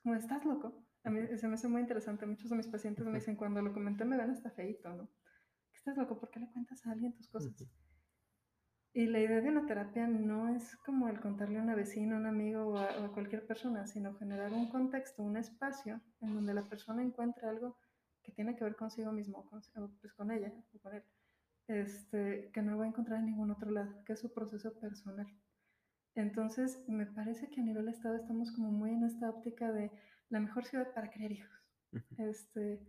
[0.07, 0.87] como, ¿estás loco?
[1.03, 2.25] A mí se me hace muy interesante.
[2.25, 5.09] Muchos de mis pacientes me dicen, cuando lo comenté, me ven hasta feíto, ¿no?
[5.73, 6.17] ¿Estás loco?
[6.17, 7.53] ¿Por qué le cuentas a alguien tus cosas?
[8.93, 12.19] Y la idea de una terapia no es como el contarle a una vecina, a
[12.19, 16.33] un amigo o a, o a cualquier persona, sino generar un contexto, un espacio en
[16.33, 17.77] donde la persona encuentre algo
[18.23, 21.03] que tiene que ver consigo mismo, con, o pues con ella o con él,
[21.67, 25.27] este, que no va a encontrar en ningún otro lado, que es su proceso personal.
[26.17, 29.91] Entonces, me parece que a nivel Estado estamos como muy en esta óptica de
[30.29, 31.51] la mejor ciudad para criar hijos.
[32.17, 32.79] Este,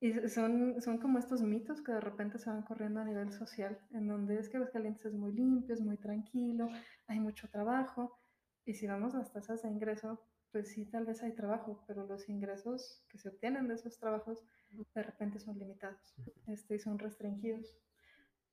[0.00, 3.78] y son, son como estos mitos que de repente se van corriendo a nivel social,
[3.92, 6.68] en donde es que Aguascalientes es muy limpio, es muy tranquilo,
[7.08, 8.18] hay mucho trabajo,
[8.64, 10.20] y si vamos a las tasas de ingreso,
[10.52, 14.44] pues sí, tal vez hay trabajo, pero los ingresos que se obtienen de esos trabajos
[14.94, 16.14] de repente son limitados
[16.46, 17.76] este, y son restringidos.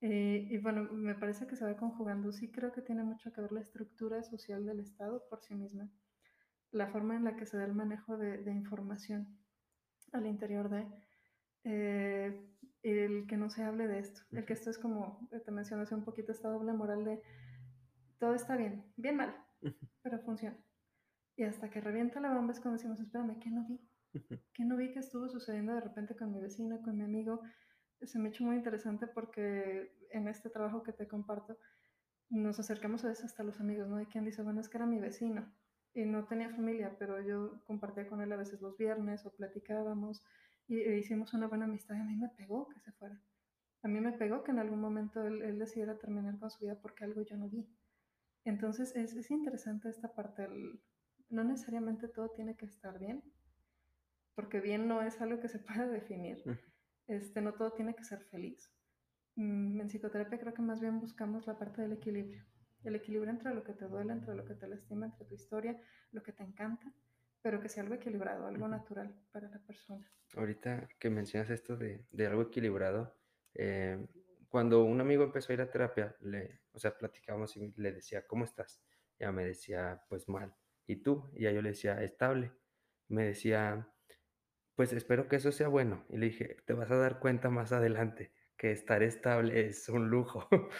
[0.02, 2.32] Eh, y bueno, me parece que se va conjugando.
[2.32, 5.90] Sí creo que tiene mucho que ver la estructura social del Estado por sí misma,
[6.72, 9.38] la forma en la que se da el manejo de, de información
[10.14, 10.88] al interior de,
[11.64, 12.50] eh,
[12.84, 15.84] el que no se hable de esto, el que esto es como, eh, te mencioné
[15.84, 17.22] hace un poquito, esta doble moral de
[18.20, 19.36] todo está bien, bien mal,
[20.02, 20.58] pero funciona.
[21.36, 23.80] Y hasta que revienta la bomba es cuando decimos, espérame, ¿qué no vi?
[24.54, 27.42] ¿Qué no vi que estuvo sucediendo de repente con mi vecino, con mi amigo?
[28.02, 31.58] Se me ha hecho muy interesante porque en este trabajo que te comparto,
[32.30, 33.98] nos acercamos a veces hasta los amigos, ¿no?
[33.98, 35.52] Hay quien dice, bueno, es que era mi vecino
[35.94, 40.24] y no tenía familia, pero yo compartía con él a veces los viernes o platicábamos
[40.68, 43.20] y e hicimos una buena amistad y a mí me pegó que se fuera.
[43.82, 46.80] A mí me pegó que en algún momento él, él decidiera terminar con su vida
[46.80, 47.68] porque algo yo no vi.
[48.44, 50.82] Entonces es, es interesante esta parte, el,
[51.30, 53.24] no necesariamente todo tiene que estar bien,
[54.36, 56.44] porque bien no es algo que se pueda definir.
[57.10, 58.72] Este, no todo tiene que ser feliz.
[59.36, 62.46] Mm, en psicoterapia creo que más bien buscamos la parte del equilibrio.
[62.84, 65.76] El equilibrio entre lo que te duele, entre lo que te lastima, entre tu historia,
[66.12, 66.94] lo que te encanta,
[67.42, 70.08] pero que sea algo equilibrado, algo natural para la persona.
[70.38, 73.18] Ahorita que mencionas esto de de algo equilibrado,
[73.56, 74.08] em,
[74.48, 78.28] cuando un amigo empezó a ir a terapia, le o sea, platicábamos y le decía:
[78.28, 78.84] "¿Cómo estás?".
[79.18, 80.56] Ya me decía: "Pues mal".
[80.86, 81.28] "¿Y tú?".
[81.34, 82.52] Y ya yo le decía: "Estable".
[83.08, 83.90] Me decía:
[84.80, 86.06] "Pues espero que eso sea bueno".
[86.10, 90.10] Y le dije: "Te vas a dar cuenta más adelante que estar estable es un
[90.10, 90.48] lujo".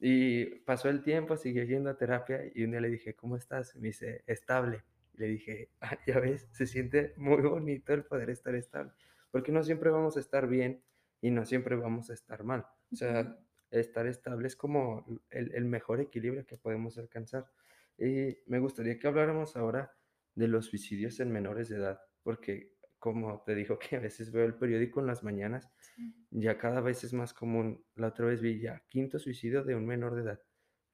[0.00, 3.74] Y pasó el tiempo, siguió yendo a terapia y un día le dije: "¿Cómo estás?".
[3.76, 4.84] Me dice: "Estable".
[5.14, 8.92] Y le dije: "Ah, ya ves, se siente muy bonito el poder estar estable,
[9.32, 10.84] porque no siempre vamos a estar bien
[11.20, 12.64] y no siempre vamos a estar mal".
[12.92, 13.40] O sea,
[13.72, 17.50] estar estable es como el el mejor equilibrio que podemos alcanzar.
[17.98, 19.96] Y me gustaría que habláramos ahora
[20.36, 24.44] de los suicidios en menores de edad, porque como te digo que a veces veo
[24.44, 26.14] el periódico en las mañanas Sí.
[26.30, 27.84] ya cada vez es más común.
[27.94, 30.40] La otra vez vi ya quinto suicidio de un menor de edad.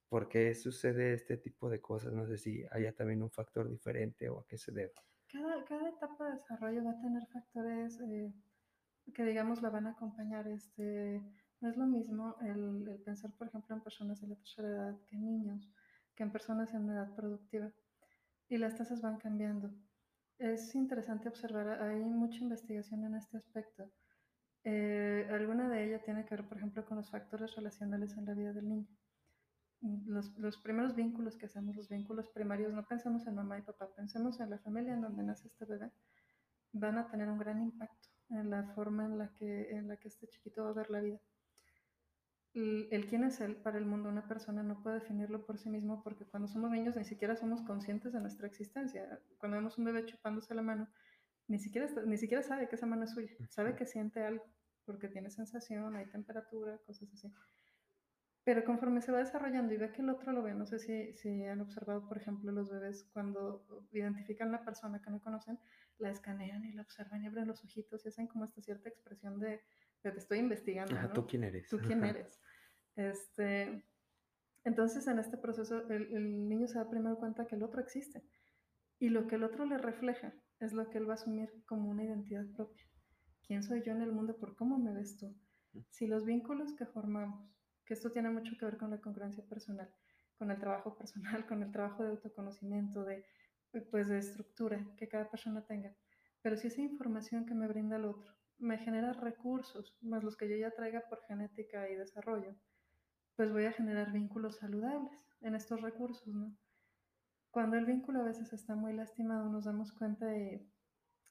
[0.08, 2.12] ¿Por qué sucede este tipo de cosas?
[2.12, 4.92] No sé si haya también un factor diferente o a qué se debe.
[5.32, 8.32] Cada, cada etapa de desarrollo va a tener factores, eh,
[9.12, 10.46] que digamos la van a acompañar.
[10.46, 11.20] Este,
[11.60, 15.00] no es lo mismo el, el pensar, por ejemplo, en personas de la tercera edad
[15.06, 15.68] que en niños,
[16.14, 17.72] que en personas en una edad productiva.
[18.48, 19.74] Y las tasas van cambiando.
[20.38, 23.90] Es interesante observar, hay mucha investigación en este aspecto.
[24.64, 28.34] Eh, alguna de ellas tiene que ver, por ejemplo, con los factores relacionales en la
[28.34, 28.88] vida del niño.
[30.06, 33.94] Los, los, primeros vínculos que hacemos, los vínculos primarios, no pensemos en mamá y papá,
[33.94, 35.92] pensemos en la familia en donde nace este bebé,
[36.72, 40.08] van a tener un gran impacto en la forma en la que, en la que
[40.08, 41.20] este chiquito va a ver la vida.
[42.54, 45.68] El, el, quién es él para el mundo, una persona no puede definirlo por sí
[45.68, 49.20] mismo porque cuando somos niños ni siquiera somos conscientes de nuestra existencia.
[49.38, 50.88] Cuando vemos un bebé chupándose la mano,
[51.48, 54.44] ni siquiera, ni siquiera sabe que esa mano es suya, sabe que siente algo
[54.84, 57.32] porque tiene sensación, hay temperatura, cosas así.
[58.44, 61.14] Pero conforme se va desarrollando y ve que el otro lo ve, no sé si,
[61.14, 65.58] si han observado, por ejemplo, los bebés cuando identifican a una persona que no conocen,
[65.98, 69.40] la escanean y la observan y abren los ojitos y hacen como esta cierta expresión
[69.40, 69.62] de,
[70.12, 70.94] te estoy investigando.
[70.94, 71.12] Ajá, ¿no?
[71.14, 71.68] ¿Tú quién eres?
[71.68, 72.40] ¿Tú quién eres?
[72.96, 73.84] Este,
[74.64, 78.22] entonces, en este proceso, el, el niño se da primero cuenta que el otro existe
[78.98, 81.90] y lo que el otro le refleja es lo que él va a asumir como
[81.90, 82.84] una identidad propia.
[83.46, 85.36] ¿Quién soy yo en el mundo por cómo me ves tú?
[85.90, 89.90] Si los vínculos que formamos que esto tiene mucho que ver con la congruencia personal,
[90.38, 93.24] con el trabajo personal, con el trabajo de autoconocimiento, de,
[93.90, 95.94] pues, de estructura que cada persona tenga.
[96.42, 98.32] Pero si esa información que me brinda el otro
[98.64, 102.54] me genera recursos, más los que yo ya traiga por genética y desarrollo,
[103.36, 106.56] pues voy a generar vínculos saludables en estos recursos, ¿no?
[107.50, 110.54] Cuando el vínculo a veces está muy lastimado, nos damos cuenta y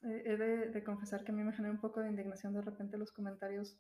[0.04, 2.62] eh, he de, de, confesar que a mí me genera un poco de indignación de
[2.62, 3.78] repente los comentarios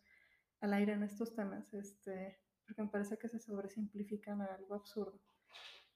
[0.59, 5.19] al aire en estos temas, este, porque me parece que se sobresimplifican a algo absurdo.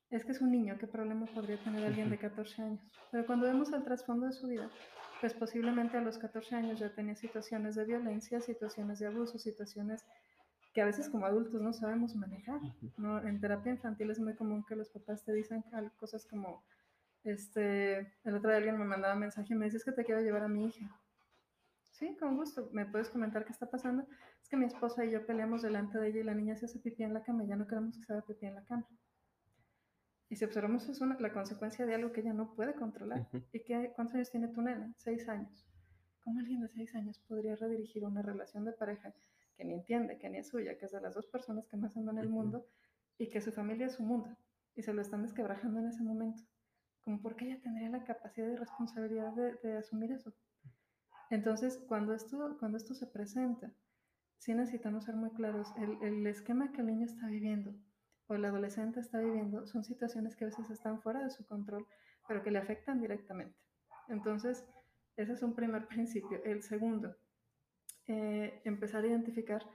[0.09, 2.91] Es que es un niño, ¿qué problema podría tener alguien de 14 años?
[3.11, 4.69] Pero cuando vemos el trasfondo de su vida,
[5.19, 10.05] pues posiblemente a los 14 años ya tenía situaciones de violencia, situaciones de abuso, situaciones
[10.73, 12.59] que a veces como adultos no sabemos manejar.
[12.97, 13.19] ¿no?
[13.25, 15.63] En terapia infantil es muy común que los papás te dicen
[15.97, 16.63] cosas como,
[17.23, 20.05] este, el otro día alguien me mandaba un mensaje y me dice, es que te
[20.05, 20.87] quiero llevar a mi hija.
[21.97, 22.69] Sí, con gusto.
[22.73, 24.05] ¿Me puedes comentar qué está pasando?
[24.39, 26.77] Es que mi esposa y yo peleamos delante de ella y la niña se hace
[26.77, 28.87] pipí en la cama y ya no queremos que se haga pipí en la cama.
[30.29, 33.27] Y si observamos es una, la consecuencia de algo que ella no puede controlar.
[33.31, 33.45] Uh -huh.
[33.53, 34.93] ¿Y qué, cuántos años tiene tu nena?
[34.97, 35.65] Seis años.
[36.23, 39.13] ¿Cómo alguien de seis años podría redirigir una relación de pareja
[39.55, 41.95] que ni entiende, que ni es suya, que es de las dos personas que más
[41.95, 42.67] aman en el mundo
[43.17, 44.35] y que su familia es su mundo?
[44.75, 46.43] Y se lo están desquebrajando en ese momento.
[47.01, 50.33] ¿Cómo por qué ella tendría la capacidad y responsabilidad de, de asumir eso?
[51.29, 53.71] Entonces, cuando esto, cuando esto se presenta,
[54.37, 55.73] sí necesitamos ser muy claros.
[55.77, 57.73] El, el, esquema que el niño está viviendo
[58.27, 61.87] o el adolescente está viviendo son situaciones que a veces están fuera de su control,
[62.27, 63.57] pero que le afectan directamente.
[64.09, 64.65] Entonces,
[65.15, 66.43] ese es un primer principio.
[66.43, 67.15] El segundo,
[68.07, 69.65] eh, empezar a identificar,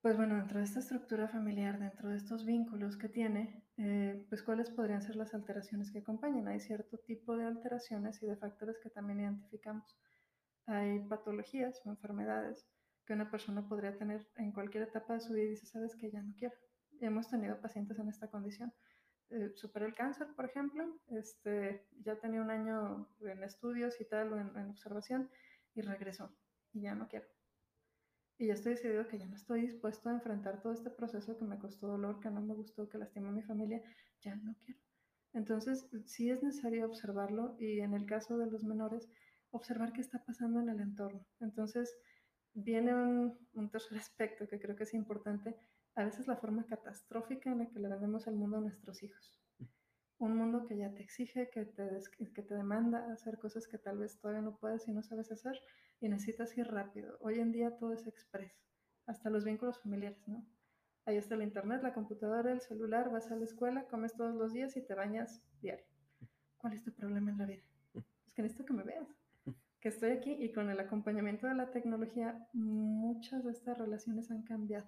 [0.00, 4.42] pues bueno, dentro de esta estructura familiar, dentro de estos vínculos que tiene, eh, pues
[4.42, 6.46] cuáles podrían ser las alteraciones que acompañan.
[6.48, 9.96] Hay cierto tipo de alteraciones y de factores que también identificamos
[10.66, 12.66] hay patologías o enfermedades
[13.06, 16.10] que una persona podría tener en cualquier etapa de su vida y dice, sabes que
[16.10, 16.54] ya no quiero.
[17.04, 18.72] Hemos tenido pacientes en esta condición.
[19.30, 24.32] Eh, superó el cáncer, por ejemplo, este, ya tenía un año en estudios y tal,
[24.32, 25.30] en, en, observación,
[25.74, 26.34] y regresó,
[26.72, 27.26] y ya no quiero.
[28.38, 31.44] Y ya estoy decidido que ya no estoy dispuesto a enfrentar todo este proceso que
[31.44, 33.82] me costó dolor, que no me gustó, que lastimó a mi familia,
[34.20, 34.80] ya no quiero.
[35.34, 39.10] Entonces, sí es necesario observarlo y en el caso de los menores,
[39.50, 41.26] observar qué está pasando en el entorno.
[41.40, 41.94] Entonces,
[42.54, 45.56] viene un, un, tercer aspecto que creo que es importante,
[45.96, 49.40] a veces la forma catastrófica en la que le vendemos al mundo a nuestros hijos.
[50.18, 51.88] Un mundo que ya te exige, que te,
[52.34, 55.60] que te demanda hacer cosas que tal vez todavía no puedes y no sabes hacer
[56.00, 57.16] y necesitas ir rápido.
[57.20, 58.52] Hoy en día todo es express,
[59.06, 60.44] hasta los vínculos familiares, ¿no?
[61.06, 64.52] Ahí está el internet, la computadora, el celular, vas a la escuela, comes todos los
[64.52, 65.84] días y te bañas diario.
[66.56, 67.62] ¿Cuál es tu problema en la vida?
[68.26, 69.06] Es que necesito que me veas
[69.84, 74.42] que estoy aquí y con el acompañamiento de la tecnología muchas de estas relaciones han
[74.42, 74.86] cambiado.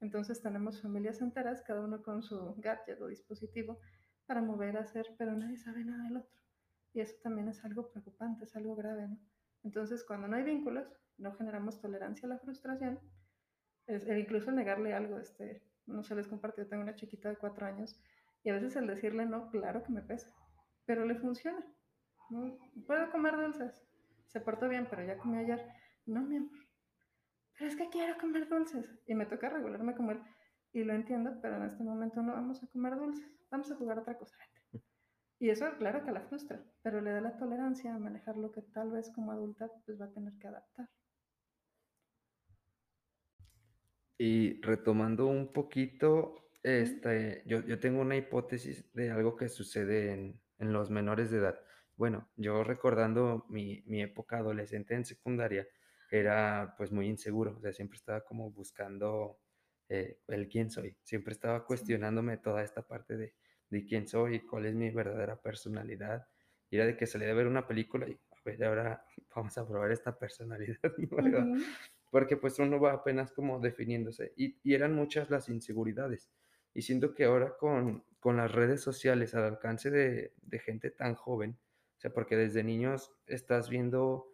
[0.00, 3.78] Entonces tenemos familias enteras, cada uno con su gadget o dispositivo
[4.26, 6.40] para mover, hacer, pero nadie sabe nada del otro.
[6.92, 9.18] Y eso también es algo preocupante, es algo grave, ¿no?
[9.62, 12.98] Entonces cuando no hay vínculos, no generamos tolerancia a la frustración,
[13.86, 17.66] es, e incluso negarle algo, este, no se les compartió, tengo una chiquita de cuatro
[17.66, 18.00] años
[18.42, 20.34] y a veces el decirle no, claro que me pesa,
[20.86, 21.64] pero le funciona.
[22.30, 22.58] ¿no?
[22.86, 23.82] Puedo comer dulces,
[24.28, 25.60] se portó bien, pero ya comió ayer.
[26.06, 26.69] No, mi amor
[27.60, 28.88] pero es que quiero comer dulces.
[29.06, 30.18] Y me toca regularme comer.
[30.72, 33.30] Y lo entiendo, pero en este momento no vamos a comer dulces.
[33.50, 34.34] Vamos a jugar otra cosa.
[35.38, 38.62] Y eso, claro que la frustra, pero le da la tolerancia a manejar lo que
[38.62, 40.88] tal vez como adulta pues va a tener que adaptar.
[44.16, 50.40] Y retomando un poquito, este, yo, yo tengo una hipótesis de algo que sucede en,
[50.58, 51.60] en los menores de edad.
[51.96, 55.66] Bueno, yo recordando mi, mi época adolescente en secundaria,
[56.18, 59.38] era, pues, muy inseguro, o sea, siempre estaba como buscando,
[59.88, 60.96] eh, el quién soy.
[61.02, 63.34] Siempre estaba cuestionándome toda esta parte de
[63.70, 66.26] de quién soy, cuál es mi verdadera personalidad.
[66.70, 69.66] Y era de que salía de ver una película y, a ver, ahora vamos a
[69.66, 70.78] probar esta personalidad
[71.10, 71.48] nueva.
[72.10, 76.30] Porque, pues, uno va apenas como definiéndose, y y eran muchas las inseguridades.
[76.74, 81.14] Y siento que ahora con con las redes sociales al alcance de de gente tan
[81.14, 81.58] joven,
[81.96, 84.28] o sea, porque desde niños estás viendo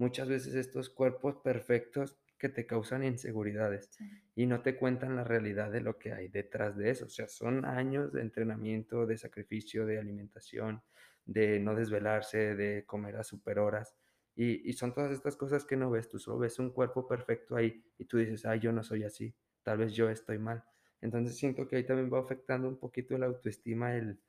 [0.00, 4.04] muchas veces estos cuerpos perfectos que te causan inseguridades, Sí.
[4.34, 7.06] y no te cuentan la realidad de lo que hay detrás de eso.
[7.06, 10.82] O sea, son años de entrenamiento, de sacrificio, de alimentación,
[11.26, 13.96] de no desvelarse, de comer a superhoras.
[14.34, 17.56] Y y son todas estas cosas que no ves, tú solo ves un cuerpo perfecto
[17.56, 20.64] ahí, y tú dices: "Ay, yo no soy así, tal vez yo estoy mal".
[21.02, 24.22] Entonces, siento que ahí también va afectando un poquito la autoestima, el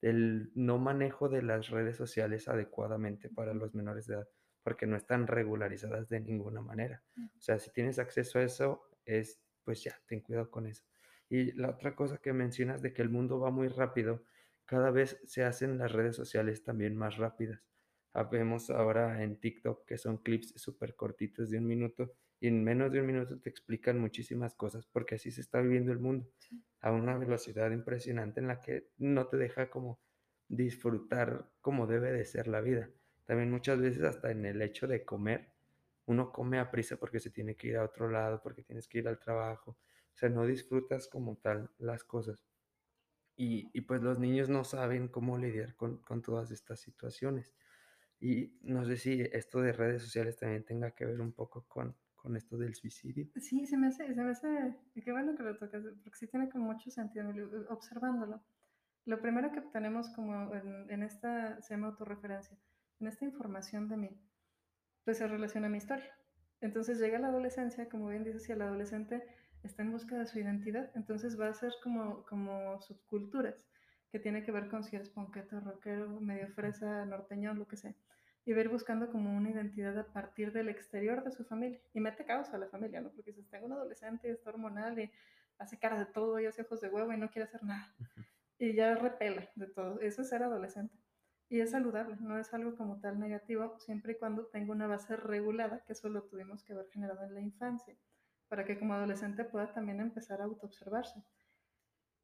[0.00, 4.28] el no manejo de las redes sociales adecuadamente para los menores de edad,
[4.68, 7.02] porque no están regularizadas de ninguna manera.
[7.16, 7.24] Mm.
[7.24, 10.84] O sea, si tienes acceso a eso, es, pues ya, ten cuidado con eso.
[11.30, 14.24] Y la otra cosa que mencionas de que el mundo va muy rápido,
[14.66, 17.62] cada vez se hacen las redes sociales también más rápidas.
[18.12, 23.00] Habemos ahora en TikTok que son clips supercortitos de un minuto, y en menos de
[23.00, 26.62] un minuto te explican muchísimas cosas, porque así se está viviendo el mundo, Sí.
[26.80, 29.98] a una velocidad impresionante en la que no te deja como
[30.46, 32.90] disfrutar como debe de ser la vida.
[33.28, 35.52] También muchas veces hasta en el hecho de comer,
[36.06, 39.08] uno come aprisa porque se tiene que ir a otro lado, porque tienes que ir
[39.08, 42.46] al trabajo, o sea, no disfrutas como tal las cosas.
[43.36, 47.54] Y y pues los niños no saben cómo lidiar con con todas estas situaciones.
[48.20, 51.96] Y no sé si esto de redes sociales también tenga que ver un poco con
[52.16, 53.28] con esto del suicidio.
[53.36, 56.48] Sí, se me hace se me hace qué bueno que lo tocas, porque sí tiene
[56.50, 58.42] como mucho sentido, lo observándolo.
[59.06, 62.58] Lo primero que obtenemos como en en esta, se llama autorreferencia,
[63.00, 64.20] en esta información de mí,
[65.04, 66.12] pues se relaciona a mi historia.
[66.60, 69.22] Entonces llega la adolescencia, como bien dices, y el adolescente
[69.62, 73.54] está en busca de su identidad, entonces va a ser como como subculturas,
[74.10, 77.94] que tiene que ver con si eres punqueto, rockero, medio fresa, norteñón, lo que sea.
[78.44, 81.80] Y va a ir buscando como una identidad a partir del exterior de su familia.
[81.92, 83.10] Y mete caos a la familia, ¿no?
[83.10, 85.10] Porque dices, tengo un adolescente y está hormonal y
[85.58, 87.94] hace cara de todo y hace ojos de huevo y no quiere hacer nada.
[88.58, 90.00] Y ya repela de todo.
[90.00, 90.97] Eso es ser adolescente.
[91.50, 95.16] Y es saludable, no es algo como tal negativo, siempre y cuando tenga una base
[95.16, 97.96] regulada, que eso lo tuvimos que haber generado en la infancia,
[98.48, 101.22] para que como adolescente pueda también empezar a autoobservarse.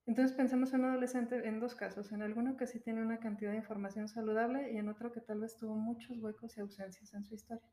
[0.06, 3.52] Entonces pensemos en un adolescente en dos casos, en alguno que sí tiene una cantidad
[3.52, 7.24] de información saludable y en otro que tal vez tuvo muchos huecos y ausencias en
[7.24, 7.70] su historia.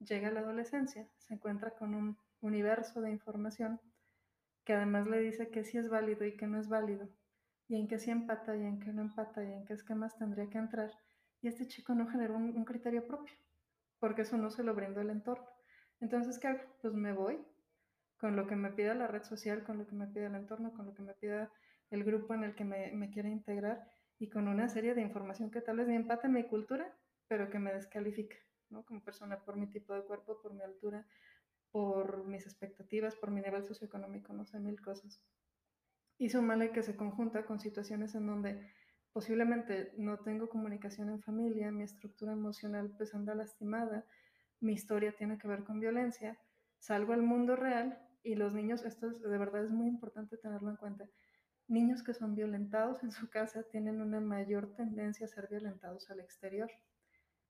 [0.00, 3.80] Llega a la adolescencia, se encuentra con un universo de información
[4.64, 7.08] que además le dice que sí es válido y que no es válido,
[7.70, 10.50] y en qué sí empata y en qué no empata y en qué esquemas tendría
[10.50, 10.90] que entrar.
[11.40, 13.32] Y este chico no generó un, criterio propio,
[14.00, 15.48] porque eso no se lo brindó el entorno.
[16.00, 16.64] Entonces, ¿qué hago?
[16.82, 17.38] Pues me voy
[18.18, 20.74] con lo que me pida la red social, con lo que me pida el entorno,
[20.74, 21.48] con lo que me pida
[21.90, 23.86] el grupo en el que me, me quiera integrar
[24.18, 26.92] y con una serie de información que tal vez me empate mi cultura,
[27.28, 28.36] pero que me descalifica,
[28.68, 28.84] ¿no?
[28.84, 31.06] Como persona por mi tipo de cuerpo, por mi altura,
[31.70, 35.22] por mis expectativas, por mi nivel socioeconómico, no sé, mil cosas.
[36.20, 38.70] Y súmale que se conjunta con situaciones en donde
[39.10, 44.04] posiblemente no tengo comunicación en familia, mi estructura emocional pues anda lastimada,
[44.60, 46.38] mi historia tiene que ver con violencia,
[46.78, 50.68] salgo al mundo real y los niños, esto es, de verdad es muy importante tenerlo
[50.68, 51.08] en cuenta,
[51.68, 56.20] niños que son violentados en su casa tienen una mayor tendencia a ser violentados al
[56.20, 56.70] exterior.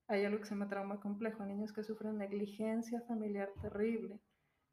[0.07, 4.21] Hay algo que se llama trauma complejo, niños que sufren negligencia familiar terrible.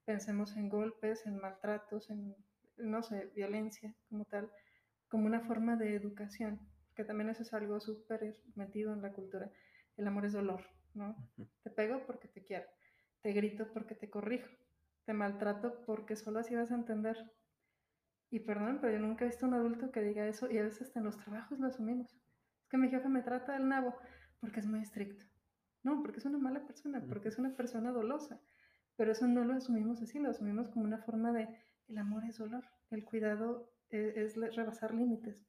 [0.05, 2.35] Pensemos en golpes, en maltratos, en,
[2.77, 4.51] no sé, violencia como tal,
[5.07, 6.59] como una forma de educación,
[6.95, 9.51] que también eso es algo súper metido en la cultura.
[9.95, 10.63] El amor es dolor,
[10.93, 11.15] ¿no?
[11.63, 12.65] Te pego porque te quiero,
[13.21, 14.49] te grito porque te corrijo,
[15.05, 17.17] te maltrato porque solo así vas a entender.
[18.29, 20.87] Y perdón, pero yo nunca he visto un adulto que diga eso y a veces
[20.87, 22.13] hasta en los trabajos lo asumimos.
[22.13, 23.95] Es que mi jefe me trata del nabo
[24.41, 25.25] porque es muy estricto.
[25.83, 28.41] No, porque es una mala persona, porque es una persona dolosa.
[28.97, 31.47] Pero eso no lo asumimos así, lo asumimos como una forma de
[31.87, 35.45] el amor es dolor, el cuidado e- es, rebasar límites.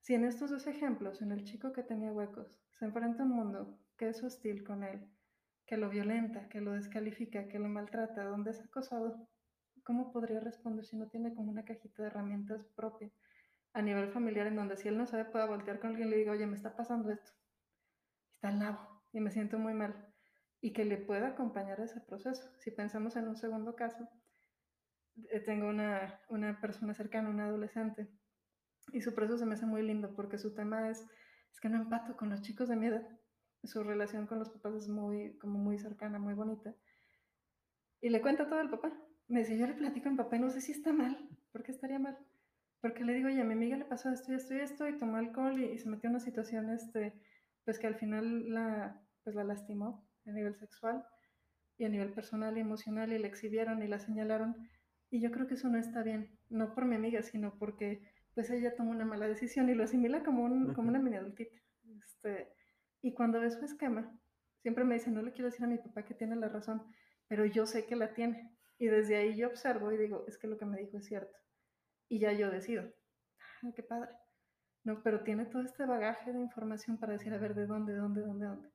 [0.00, 3.32] Si en estos dos ejemplos, en el chico que tenía huecos, se enfrenta a un
[3.32, 5.08] mundo que es hostil con él,
[5.66, 9.28] que lo violenta, que lo descalifica, que lo maltrata, donde es acosado,
[9.82, 13.10] ¿cómo podría responder si no tiene como una cajita de herramientas propia
[13.72, 16.16] a nivel familiar en donde si él no sabe pueda voltear con alguien y le
[16.18, 17.32] diga, oye, me está pasando esto,
[18.32, 20.14] está al nabo y me siento muy mal
[20.60, 22.42] y que le pueda acompañar ese proceso.
[22.58, 24.08] Si pensamos en un segundo caso,
[25.44, 28.08] tengo una, una persona cercana, una adolescente,
[28.92, 31.06] y su proceso se me hace muy lindo porque su tema es,
[31.52, 33.06] es que no empato con los chicos de mi edad.
[33.64, 36.74] Su relación con los papás es muy, como muy cercana, muy bonita.
[38.00, 38.92] Y le cuenta todo al papá.
[39.28, 41.28] Me dice, yo le platico a mi papá y no sé si está mal.
[41.50, 42.16] ¿Por qué estaría mal?
[42.80, 44.98] Porque le digo, oye, a mi amiga le pasó esto y esto y esto y
[44.98, 47.14] tomó alcohol y, y se metió en una situación, este,
[47.64, 51.04] pues que al final la, pues la lastimó a nivel sexual
[51.78, 54.68] y a nivel personal y emocional y la exhibieron y la señalaron.
[55.10, 58.02] Y yo creo que eso no está bien, no por mi amiga, sino porque
[58.34, 61.56] pues ella tomó una mala decisión y lo asimila como, un, como una mini adultita.
[62.04, 62.52] Este,
[63.00, 64.12] y cuando ve su esquema,
[64.60, 66.82] siempre me dice, no le quiero decir a mi papá que tiene la razón,
[67.28, 68.52] pero yo sé que la tiene.
[68.78, 71.34] Y desde ahí yo observo y digo, es que lo que me dijo es cierto.
[72.08, 72.84] Y ya yo decido,
[73.62, 74.10] ah, qué padre.
[74.84, 78.20] No, pero tiene todo este bagaje de información para decir, a ver, ¿de dónde, dónde,
[78.20, 78.68] dónde, dónde?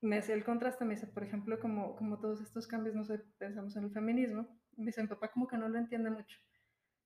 [0.00, 3.18] Me hace el contraste, me dice, por ejemplo, como, como todos estos cambios, no sé,
[3.38, 6.38] pensamos en el feminismo, dice, mi papá como que no lo entiende mucho.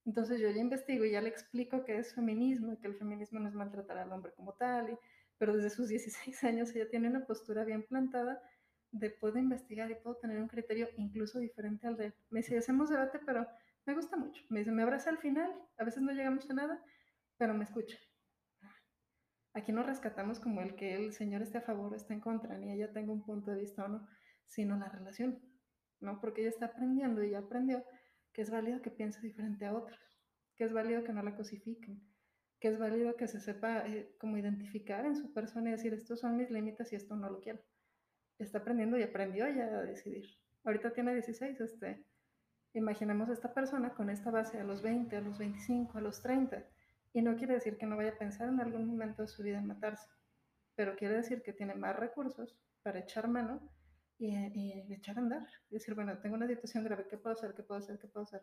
[0.05, 3.39] Entonces yo ya investigo y ya le explico qué es feminismo y que el feminismo
[3.39, 4.99] no es maltratar al hombre como tal, y,
[5.39, 8.43] pero desde sus 16 años ella tiene una postura bien plantada
[8.93, 12.15] de puedo investigar y puedo tener un criterio incluso diferente al de él.
[12.31, 13.47] Me dice, hacemos debate, pero
[13.87, 14.43] me gusta mucho.
[14.49, 16.85] Me dice, me abraza al final, a veces no llegamos a nada,
[17.37, 17.99] pero me escucha.
[19.53, 22.57] Aquí no rescatamos como el que el Señor esté a favor o esté en contra,
[22.57, 24.09] ni ella tenga un punto de vista o no,
[24.47, 25.41] sino la relación,
[26.01, 26.21] ¿no?
[26.21, 27.85] Porque ella está aprendiendo y ya aprendió
[28.33, 29.99] que es válido que piense diferente a otros,
[30.57, 32.03] que es válido que no la cosifiquen,
[32.61, 36.21] que es válido que se sepa eh, como identificar en su persona y decir, estos
[36.21, 37.61] son mis límites y esto no lo quiero.
[38.39, 40.25] Está aprendiendo y aprendió ya a decidir.
[40.65, 42.05] Ahorita tiene 16, este,
[42.75, 46.23] imaginemos a esta persona con esta base a los 20, a los 25, a los
[46.23, 46.65] 30
[47.13, 49.59] y no quiere decir que no vaya a pensar en algún momento de su vida
[49.59, 50.09] en matarse,
[50.77, 53.61] pero quiere decir que tiene más recursos para echar mano
[54.21, 55.47] y, y echar a andar.
[55.71, 57.55] Y decir, bueno, tengo una situación grave, ¿qué puedo hacer?
[57.55, 57.99] ¿Qué puedo hacer?
[57.99, 58.43] ¿Qué puedo hacer?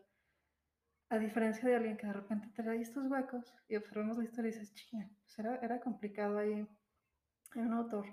[1.09, 4.49] A diferencia de alguien que de repente te trae estos huecos y observamos la historia
[4.49, 6.67] y dices, chinga, pues era, era complicado ahí.
[7.51, 8.05] Hay un autor,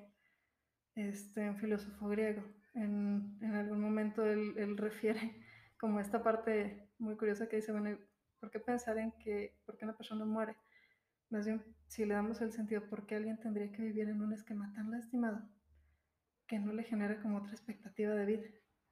[0.95, 2.45] este, un filósofo griego,
[2.75, 5.43] en, en algún momento él, él refiere
[5.81, 7.99] como esta parte muy curiosa que dice, bueno,
[8.45, 10.55] ¿Por qué pensar en que, por qué una persona muere?
[11.31, 14.35] Más bien, si le damos el sentido, ¿por qué alguien tendría que vivir en un
[14.35, 15.41] esquema tan lastimado
[16.47, 18.49] que no le genera como otra expectativa de vida?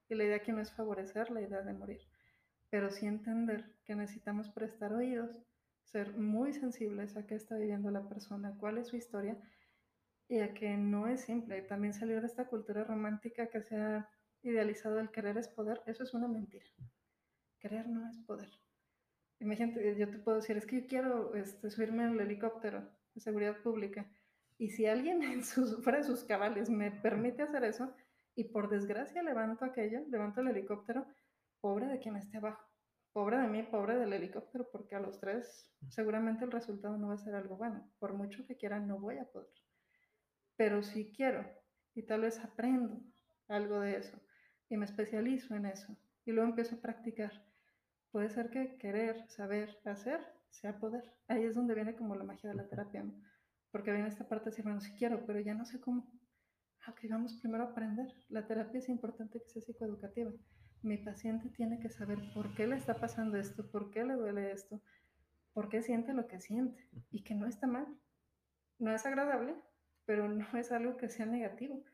[0.08, 2.00] Y la idea aquí no es favorecer la idea de morir,
[2.70, 5.42] pero sí entender que necesitamos prestar oídos,
[5.84, 9.36] ser muy sensibles a qué está viviendo la persona, cuál es su historia
[10.28, 11.62] y a que no es simple.
[11.62, 14.08] También salir de esta cultura romántica que se ha
[14.42, 16.66] idealizado el querer es poder, eso es una mentira.
[17.58, 18.50] Querer no es poder.
[19.40, 23.56] Imagínate, yo te puedo decir, es que yo quiero este, subirme el helicóptero de seguridad
[23.62, 24.06] pública.
[24.62, 27.92] Y si alguien en sus, fuera de sus cabales me permite hacer eso,
[28.36, 31.04] y por desgracia levanto aquello, levanto el helicóptero,
[31.60, 32.64] pobre de quien esté abajo.
[33.12, 37.14] Pobre de mí, pobre del helicóptero, porque a los tres seguramente el resultado no va
[37.14, 37.90] a ser algo bueno.
[37.98, 39.52] Por mucho que quiera, no voy a poder.
[40.56, 41.44] Pero si quiero,
[41.94, 43.00] y tal vez aprendo
[43.48, 44.16] algo de eso,
[44.68, 45.94] y me especializo en eso,
[46.24, 47.32] y luego empiezo a practicar
[48.12, 51.02] puede ser que querer, saber, hacer sea poder.
[51.28, 53.04] Ahí es donde viene como la magia de la terapia.
[53.72, 56.08] Porque viene esta parte de decir, bueno, quiero, pero ya no sé cómo.
[56.86, 58.06] Ah, ok, vamos primero a aprender.
[58.28, 60.30] La terapia es importante que sea psicoeducativa.
[60.82, 64.52] Mi paciente tiene que saber por qué le está pasando esto, por qué le duele
[64.52, 64.80] esto,
[65.52, 67.86] por qué siente lo que siente y que no está mal.
[68.78, 69.56] No es agradable,
[70.04, 71.84] pero no es algo que sea negativo.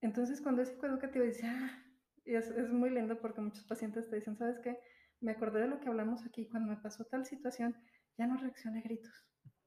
[0.00, 1.82] Entonces, cuando es psicoeducativa, dice, ah,
[2.24, 4.78] y es, es muy lindo porque muchos pacientes te dicen, ¿sabes qué?
[5.20, 7.76] me acordé de lo que hablamos aquí, cuando me pasó tal situación,
[8.18, 9.24] ya no reaccioné gritos,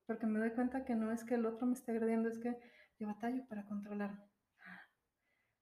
[0.09, 2.57] porque me doy cuenta que no es que el otro me esté agrediendo, es que
[2.97, 4.19] yo batallo para controlarme.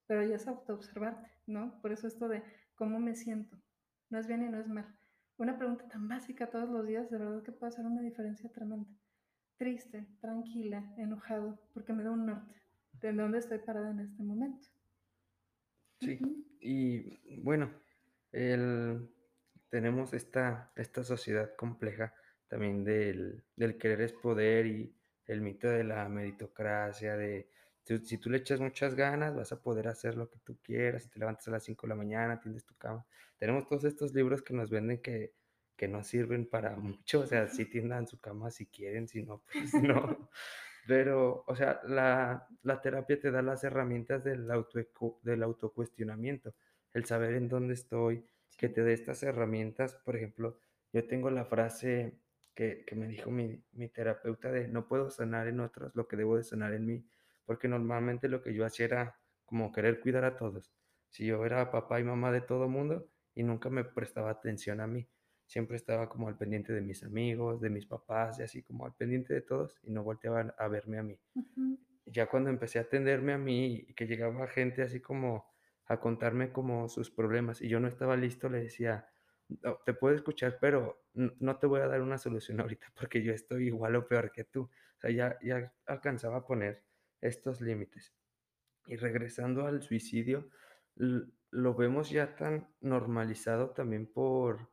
[0.06, 1.82] Pero ya es autoobservarte, ¿no?
[1.82, 2.42] Por eso esto de
[2.76, 3.62] cómo me siento,
[4.10, 4.98] no es bien y no es mal.
[5.36, 8.90] Una pregunta tan básica todos los días, de verdad que puede hacer una diferencia tremenda.
[9.58, 12.56] Triste, tranquila, enojado, porque me da un norte
[13.02, 14.66] de dónde estoy parada en este momento.
[16.00, 17.70] Sí, y bueno,
[18.32, 19.10] el,
[19.68, 22.14] tenemos esta, esta sociedad compleja
[22.48, 24.96] también del, del querer es poder y
[25.26, 27.50] el mito de la meritocracia, de
[28.04, 31.10] si tú le echas muchas ganas, vas a poder hacer lo que tú quieras, si
[31.10, 33.06] te levantas a las 5 de la mañana, tienes tu cama.
[33.38, 35.34] Tenemos todos estos libros que nos venden que,
[35.76, 39.44] que no sirven para mucho, o sea, si tiendan su cama si quieren, si no,
[39.52, 40.30] pues no.
[40.86, 44.80] Pero, o sea, la, la terapia te da las herramientas del, auto,
[45.22, 46.56] del autocuestionamiento,
[46.94, 48.26] el saber en dónde estoy,
[48.58, 49.96] que te dé estas herramientas.
[49.96, 50.60] Por ejemplo,
[50.94, 52.18] yo tengo la frase
[52.58, 56.18] que, que me dijo mi, mi, terapeuta de no puedo sanar en otros lo que
[56.18, 57.06] debo de sanar en mí,
[57.46, 60.74] porque normalmente lo que yo hacía era como querer cuidar a todos.
[61.08, 64.88] Si yo era papá y mamá de todo mundo y nunca me prestaba atención a
[64.88, 65.08] mí.
[65.46, 68.96] siempre estaba como al pendiente de mis amigos, de mis papás y así como al
[68.96, 71.18] pendiente de todos y no volteaban a verme a mí.
[72.06, 75.46] Ya cuando empecé a atenderme a mí y que llegaba gente así como
[75.86, 79.08] a contarme como sus problemas y yo no estaba listo, le decía:
[79.50, 83.34] "No, te puedo escuchar, pero no te voy a dar una solución ahorita porque yo
[83.34, 84.64] estoy igual o peor que tú".
[84.64, 86.86] O sea, ya ya alcanzaba a poner
[87.22, 88.14] estos límites.
[88.88, 90.50] Y regresando al suicidio,
[90.96, 94.72] lo vemos ya tan normalizado también por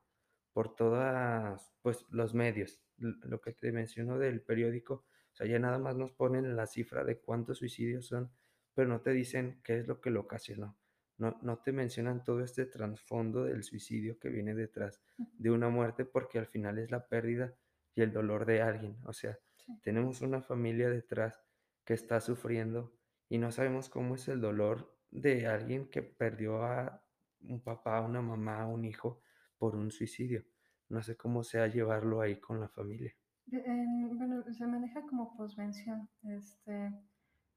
[0.52, 2.80] por todas, pues, los medios.
[2.96, 4.94] Lo que te menciono del periódico,
[5.32, 8.32] o sea, ya nada más nos ponen la cifra de cuántos suicidios son,
[8.74, 10.78] pero no te dicen qué es lo que lo ocasionó.
[11.18, 16.04] No no te mencionan todo este trasfondo del suicidio que viene detrás de una muerte,
[16.04, 17.54] porque al final es la pérdida
[17.94, 18.96] y el dolor de alguien.
[19.04, 19.72] O sea, Sí.
[19.82, 21.42] tenemos una familia detrás
[21.84, 22.92] que está sufriendo
[23.30, 27.02] y no sabemos cómo es el dolor de alguien que perdió a
[27.40, 29.22] un papá, una mamá, un hijo
[29.56, 30.44] por un suicidio.
[30.88, 33.14] No sé cómo sea llevarlo ahí con la familia.
[33.52, 36.92] En bueno, se maneja como posvención, este,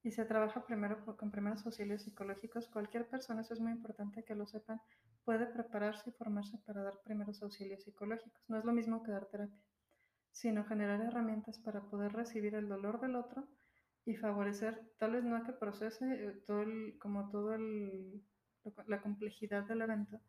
[0.04, 2.70] y se trabaja primero con primeros auxilios psicológicos.
[2.70, 4.82] Cualquier persona, eso es muy importante que lo sepan,
[5.24, 8.44] puede prepararse y formarse para dar primeros auxilios psicológicos.
[8.50, 9.64] No es lo mismo que dar terapia,
[10.32, 13.50] sino generar herramientas para poder recibir el dolor del otro
[14.06, 18.24] y favorecer, tal vez no a que procese, eh, todo el como todo el
[18.88, 20.22] la complejidad del evento,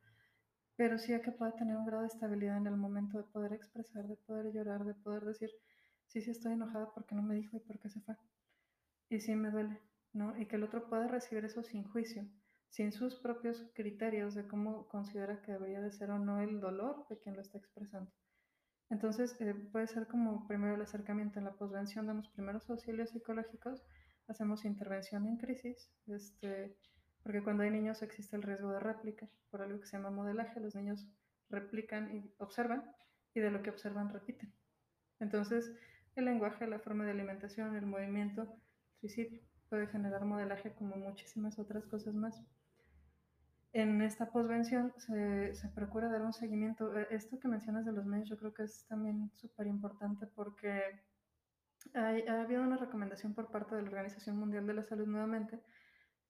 [0.77, 3.53] pero sí a que pueda tener un grado de estabilidad en el momento de poder
[3.53, 5.51] expresar, de poder llorar, de poder decir:
[6.07, 8.17] "Sí, sí estoy enojada porque no me dijo y porque se fue,
[9.09, 9.81] y sí me duele",
[10.13, 10.37] ¿no?
[10.39, 12.27] Y que el otro pueda recibir eso sin juicio,
[12.69, 17.07] sin sus propios criterios de cómo considera que debería de ser o no el dolor
[17.09, 18.13] de quien lo está expresando.
[18.91, 23.85] Entonces, eh, puede ser como primero el acercamiento en la posvención, damos primeros auxilios psicológicos,
[24.29, 26.77] hacemos intervención en crisis, este,
[27.23, 30.61] porque cuando hay niños existe el riesgo de réplica, por algo que se llama modelaje,
[30.61, 31.07] los niños
[31.51, 32.91] replican y observan,
[33.35, 34.55] y de lo que observan repiten.
[35.21, 35.71] Entonces,
[36.15, 38.57] el lenguaje, la forma de alimentación, el movimiento,
[39.01, 42.43] suicidio, puede generar modelaje como muchísimas otras cosas más.
[43.73, 46.97] En esta posvención se, se procura dar un seguimiento.
[46.99, 50.83] Eh, Esto que mencionas de los medios, yo creo que es también súper importante porque
[51.95, 55.61] hay, ha habido una recomendación por parte de la Organización Mundial de la Salud nuevamente,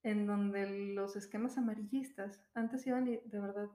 [0.03, 3.69] en donde los esquemas amarillistas antes iban y de verdad,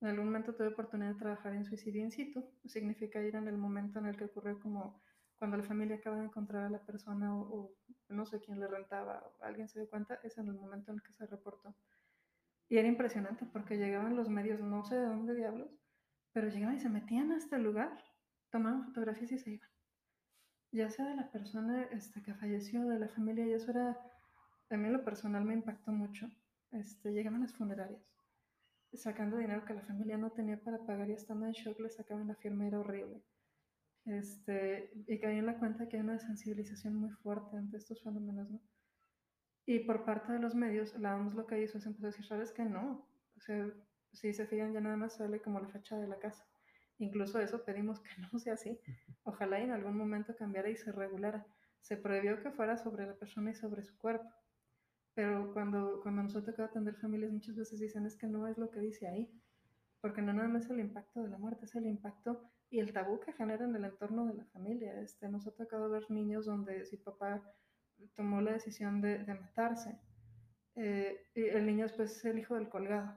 [0.00, 3.58] en algún momento tuve oportunidad de trabajar en suicidio in situ, significa ir en el
[3.58, 5.02] momento en el que ocurrió como
[5.40, 7.74] cuando la familia acaba de encontrar a la persona o, o
[8.10, 10.98] no sé quién le rentaba, o alguien se dio cuenta, es en el momento en
[10.98, 11.74] el que se reportó.
[12.68, 15.70] Y era impresionante porque llegaban los medios, no sé de dónde diablos,
[16.34, 18.04] pero llegaban y se metían a este lugar,
[18.50, 19.70] tomaban fotografías y se iban.
[20.72, 23.98] Ya sea de la persona este, que falleció, de la familia, y eso era,
[24.68, 26.30] a mí en lo personal me impactó mucho.
[26.70, 28.04] Este, llegaban las funerarias,
[28.92, 32.28] sacando dinero que la familia no tenía para pagar y estando en shock le sacaban
[32.28, 33.22] la firma, era horrible.
[34.10, 38.50] Este, y caí en la cuenta que hay una sensibilización muy fuerte ante estos fenómenos,
[38.50, 38.60] ¿no?
[39.66, 42.26] Y por parte de los medios, la OMS lo que hizo es empezó a decir,
[42.26, 42.64] ¿sabes qué?
[42.64, 43.06] No.
[43.36, 43.70] O sea,
[44.12, 46.44] si se fijan, ya nada más sale como la fachada de la casa.
[46.98, 48.80] Incluso eso pedimos que no sea así.
[49.22, 51.46] Ojalá en algún momento cambiara y se regulara.
[51.80, 54.28] Se prohibió que fuera sobre la persona y sobre su cuerpo.
[55.14, 58.58] Pero cuando, cuando nos ha tocado atender familias, muchas veces dicen es que no es
[58.58, 59.30] lo que dice ahí.
[60.00, 62.92] Porque no nada más es el impacto de la muerte, es el impacto y el
[62.92, 65.00] tabú que genera en el entorno de la familia.
[65.00, 67.42] Este, nos ha tocado ver niños donde si papá
[68.14, 69.98] tomó la decisión de, de matarse.
[70.76, 73.12] Eh, y el niño después es el hijo del colgado.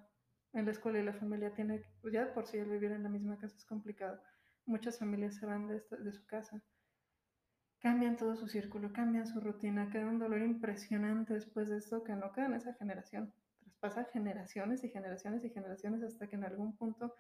[0.53, 3.37] En la escuela y la familia tiene, ya por sí el vivir en la misma
[3.37, 4.19] casa es complicado.
[4.65, 6.61] Muchas familias se van de, de su casa,
[7.79, 12.15] cambian todo su círculo, cambian su rutina, queda un dolor impresionante después de esto que
[12.15, 13.33] no queda en esa generación.
[13.59, 17.15] Traspasa generaciones y generaciones y generaciones hasta que en algún punto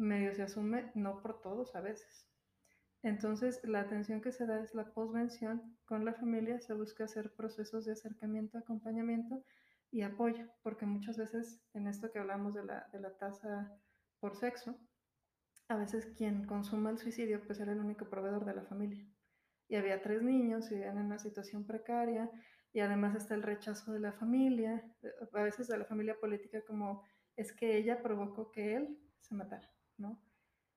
[0.00, 2.26] medio se asume, no por todos a veces.
[3.02, 7.32] Entonces, la atención que se da es la posvención con la familia, se busca hacer
[7.34, 9.42] procesos de acercamiento, acompañamiento
[9.90, 13.72] y apoyo, porque muchas veces en esto que hablamos de la, de la tasa
[14.20, 14.76] por sexo,
[15.68, 19.06] a veces quien consuma el suicidio pues era el único proveedor de la familia.
[19.68, 22.30] Y había tres niños, vivían en una situación precaria
[22.72, 24.84] y además está el rechazo de la familia,
[25.32, 27.04] a veces de la familia política como
[27.36, 29.70] es que ella provocó que él se matara,
[30.00, 30.20] ¿no?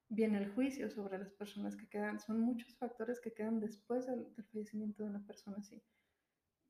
[0.09, 4.28] Viene el juicio sobre las personas que quedan, son muchos factores que quedan después del,
[4.51, 5.82] fallecimiento de una persona así,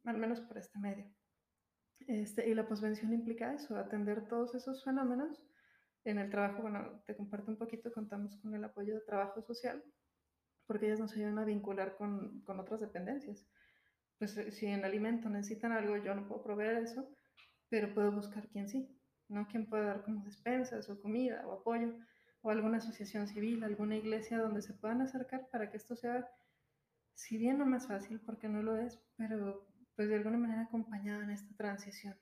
[0.06, 1.12] al menos por este medio.
[2.08, 5.46] Este, y la posvención implica eso, atender todos esos fenómenos.
[6.06, 9.84] En el trabajo, bueno, te comparto un poquito, contamos con el apoyo de trabajo social,
[10.66, 13.48] porque ellas nos ayudan a vincular con, con otras dependencias.
[14.18, 17.10] Pues si en alimento necesitan algo, yo no puedo proveer eso,
[17.70, 18.88] pero puedo buscar quien sí,
[19.30, 19.48] ¿no?
[19.48, 21.94] Quien pueda dar como despensas o comida o apoyo.
[22.44, 26.30] O alguna asociación civil, alguna iglesia donde se puedan acercar para que esto sea,
[27.16, 29.66] si bien no más fácil, porque no lo es, pero
[29.96, 32.16] pues de alguna manera acompañado en esta transición.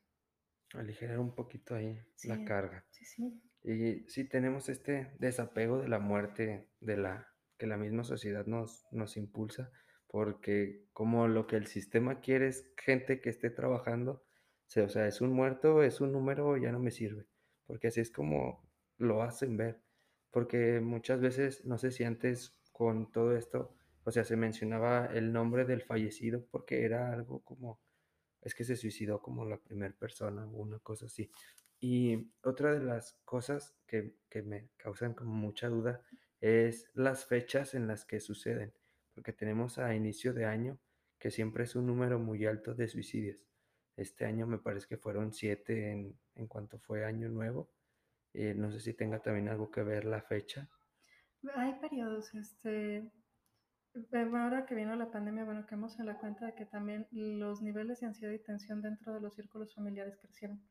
[0.74, 2.86] Aligerar un poquito ahí la Sí, carga.
[2.91, 3.41] sí, sí.
[3.63, 8.86] Y sí tenemos este desapego de la muerte, de la que la misma sociedad nos,
[8.91, 9.72] nos impulsa,
[10.07, 14.24] porque como lo que el sistema quiere es gente que esté trabajando,
[14.76, 17.28] o sea, es un muerto, es un número, ya no me sirve,
[17.65, 18.67] porque así es como
[18.97, 19.82] lo hacen ver,
[20.32, 25.32] porque muchas veces, no sé si antes con todo esto, o sea, se mencionaba el
[25.32, 27.79] nombre del fallecido porque era algo como
[28.41, 31.29] es que se suicidó como la primera persona o una cosa así.
[31.79, 36.01] Y otra de las cosas que, que me causan como mucha duda
[36.39, 38.73] es las fechas en las que suceden,
[39.13, 40.79] porque tenemos a inicio de año
[41.19, 43.38] que siempre es un número muy alto de suicidios.
[43.95, 47.69] Este año me parece que fueron siete en, en cuanto fue año nuevo.
[48.34, 50.69] Eh, no sé si tenga también algo que ver la fecha.
[51.55, 53.11] Hay periodos, este,
[53.93, 57.61] eh, ahora que vino la pandemia, bueno, caemos en la cuenta de que también los
[57.61, 60.61] niveles de ansiedad y tensión dentro de los círculos familiares crecieron,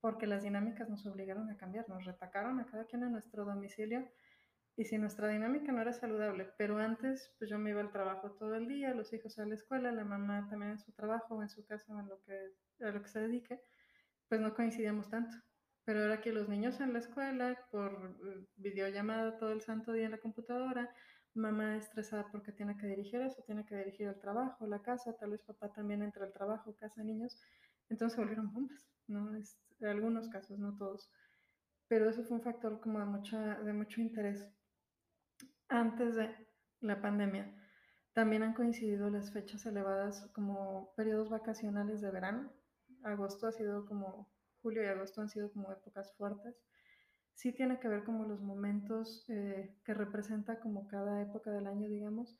[0.00, 4.08] porque las dinámicas nos obligaron a cambiar, nos retacaron a cada quien a nuestro domicilio
[4.76, 8.32] y si nuestra dinámica no era saludable, pero antes pues yo me iba al trabajo
[8.32, 11.42] todo el día, los hijos a la escuela, la mamá también en su trabajo o
[11.42, 13.60] en su casa en lo que, a lo que se dedique,
[14.28, 15.36] pues no coincidíamos tanto.
[15.86, 20.04] Pero ahora que los niños en la escuela, por eh, videollamada todo el santo día
[20.04, 20.92] en la computadora,
[21.32, 25.30] mamá estresada porque tiene que dirigir eso, tiene que dirigir el trabajo, la casa, tal
[25.30, 27.40] vez papá también entre el trabajo, casa, niños,
[27.88, 29.36] entonces volvieron bombas, ¿no?
[29.36, 31.08] Es, en algunos casos, no todos.
[31.88, 34.44] Pero eso fue un factor como de, mucha, de mucho interés
[35.68, 36.34] antes de
[36.80, 37.54] la pandemia.
[38.12, 42.52] También han coincidido las fechas elevadas como periodos vacacionales de verano.
[43.04, 44.28] Agosto ha sido como,
[44.66, 46.60] julio y agosto han sido como épocas fuertes.
[47.34, 51.88] Sí tiene que ver como los momentos eh, que representa como cada época del año,
[51.88, 52.36] digamos.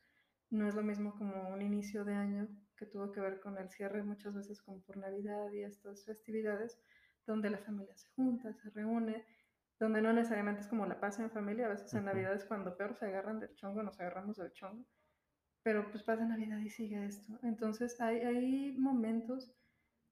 [0.50, 3.70] No es lo mismo como un inicio de año que tuvo que ver con el
[3.70, 6.80] cierre muchas veces como por Navidad y estas festividades,
[7.28, 9.24] donde la familia se junta, se reúne,
[9.78, 12.06] donde no necesariamente es como la paz en familia, a veces en.
[12.06, 14.84] Navidad es cuando peor se agarran del chongo, nos agarramos del chongo,
[15.62, 17.38] pero pues pasa Navidad y sigue esto.
[17.44, 19.54] Entonces hay, hay momentos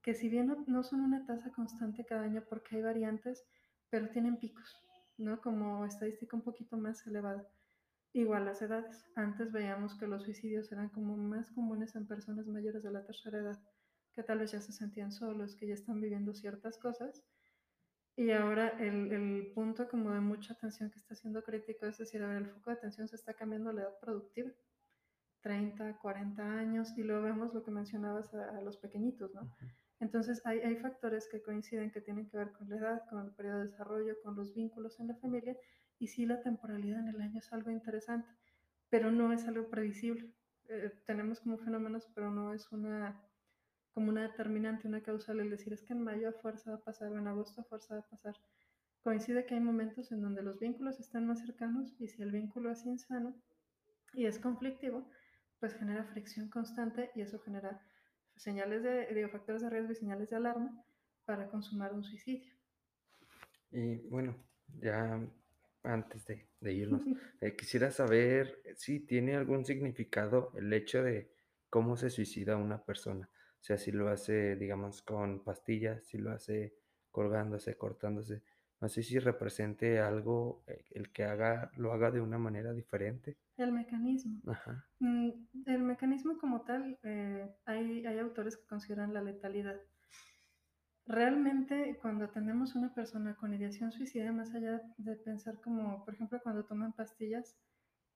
[0.04, 3.42] que si bien no, son una tasa constante cada año porque hay variantes,
[3.88, 4.76] pero tienen picos,
[5.16, 5.40] ¿no?
[5.40, 7.48] Como estadística un poquito más elevada.
[8.12, 9.06] Igual las edades.
[9.16, 13.38] Antes veíamos que los suicidios eran como más comunes en personas mayores de la tercera
[13.38, 13.58] edad,
[14.12, 17.24] que tal vez ya se sentían solos, que ya están viviendo ciertas cosas.
[18.14, 22.36] Y ahora el, punto como de mucha atención que está siendo crítico es decir, a
[22.36, 24.50] el foco de atención se está cambiando a la edad productiva.
[25.40, 29.50] 30, 40 años, y luego vemos lo que mencionabas a, los pequeñitos, ¿no?
[30.04, 33.32] Entonces hay, hay, factores que coinciden que tienen que ver con la edad, con el
[33.32, 35.56] periodo de desarrollo, con los vínculos en la familia,
[35.98, 38.28] y sí la temporalidad en el año es algo interesante,
[38.90, 40.30] pero no es algo previsible.
[40.68, 43.18] Eh, tenemos como fenómenos, pero no es una
[43.94, 46.84] como una determinante, una causal, el decir es que en mayo a fuerza va a
[46.84, 48.34] pasar o en agosto a fuerza va a pasar.
[49.04, 52.70] Coincide que hay momentos en donde los vínculos están más cercanos y si el vínculo
[52.70, 53.34] es insano
[54.12, 55.08] y es conflictivo,
[55.60, 57.80] pues genera fricción constante y eso genera
[58.36, 60.84] señales de, factores de riesgo y señales de alarma
[61.24, 62.52] para consumar un suicidio.
[63.70, 64.36] Y bueno,
[64.80, 65.20] ya
[65.82, 67.02] antes de, de irnos,
[67.40, 71.30] eh, quisiera saber si tiene algún significado el hecho de
[71.68, 73.28] cómo se suicida una persona.
[73.60, 76.74] O sea, si lo hace, digamos, con pastillas, si lo hace
[77.10, 78.42] colgándose, cortándose.
[78.80, 83.38] No sé si represente algo eh, el que haga, lo haga de una manera diferente.
[83.56, 84.40] El mecanismo.
[84.50, 84.84] Ajá.
[84.98, 85.30] Mm,
[85.66, 89.80] El mecanismo como tal, eh, hay, hay autores que consideran la letalidad.
[91.06, 96.14] Realmente cuando atendemos a una persona con ideación suicida, más allá de pensar como, por
[96.14, 97.56] ejemplo, cuando toman pastillas,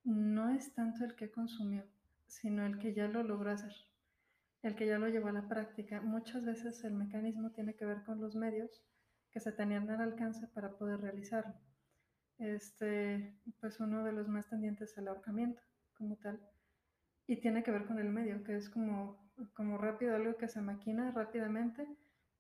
[0.05, 1.85] no es tanto el que consumió,
[2.27, 3.75] sino el que ya lo logró hacer,
[4.63, 6.01] el que ya lo llevó a la práctica.
[6.01, 8.83] Muchas veces el mecanismo tiene que ver con los medios
[9.31, 11.55] que se tenían al alcance para poder realizarlo.
[12.39, 15.63] Este, pues uno de los más tendientes es el ahorcamiento
[15.95, 16.41] como tal.
[17.27, 20.61] Y tiene que ver con el medio, que es como, como rápido, algo que se
[20.61, 21.87] maquina rápidamente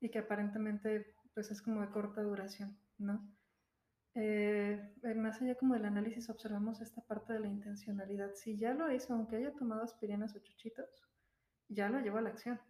[0.01, 3.21] y que aparentemente pues es como de corta duración, ¿no?
[4.15, 8.35] Eh, más allá como del análisis observamos esta parte de la intencionalidad.
[8.35, 10.89] Si ya lo hizo, aunque haya tomado aspirinas o chuchitos,
[11.69, 12.61] ya lo llevó a la acción.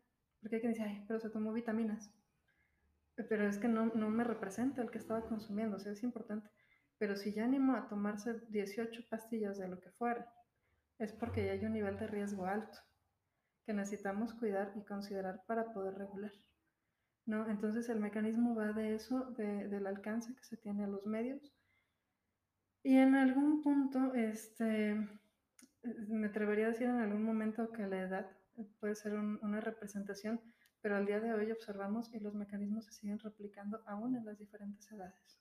[0.41, 2.13] Porque hay que decir, ay, pero se tomó vitaminas.
[3.17, 6.51] Pero es que no, no me representa el que estaba consumiendo, o sea, es importante.
[6.99, 10.33] Pero si ya animo a tomarse 18 pastillas de lo que fuera,
[10.99, 12.79] es porque ya hay un nivel de riesgo alto
[13.65, 16.33] que necesitamos cuidar y considerar para poder regular.
[17.27, 17.49] ¿no?
[17.49, 21.55] Entonces el mecanismo va de eso, de, del alcance que se tiene a los medios
[22.83, 24.97] Y en algún punto, este,
[26.09, 28.27] me atrevería a decir en algún momento que la edad
[28.81, 30.41] puede ser un- una representación,
[30.81, 34.39] pero al día de hoy observamos y los mecanismos se siguen replicando aún en las
[34.39, 35.39] diferentes edades.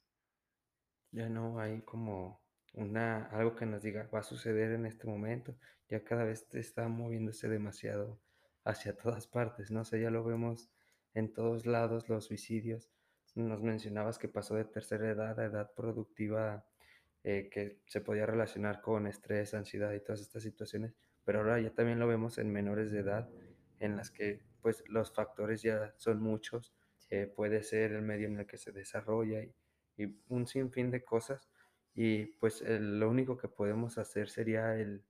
[1.11, 2.41] Ya no hay como
[2.73, 5.55] una algo que nos diga, va a suceder en este momento,
[5.89, 8.19] ya cada vez te está moviéndose demasiado
[8.63, 10.69] hacia todas partes, no sé, ya lo vemos
[11.13, 12.89] en todos lados, los suicidios.
[13.35, 16.65] Nos mencionabas que pasó de tercera edad a edad productiva,
[17.23, 20.93] eh, que se podía relacionar con estrés, ansiedad y todas estas situaciones,
[21.23, 23.29] pero ahora ya también lo vemos en menores de edad,
[23.79, 26.73] en las que pues los factores ya son muchos,
[27.09, 29.53] eh, puede ser el medio en el que se desarrolla y
[29.97, 31.49] y un sinfín de cosas.
[31.95, 35.03] Y pues el- lo único que podemos hacer sería el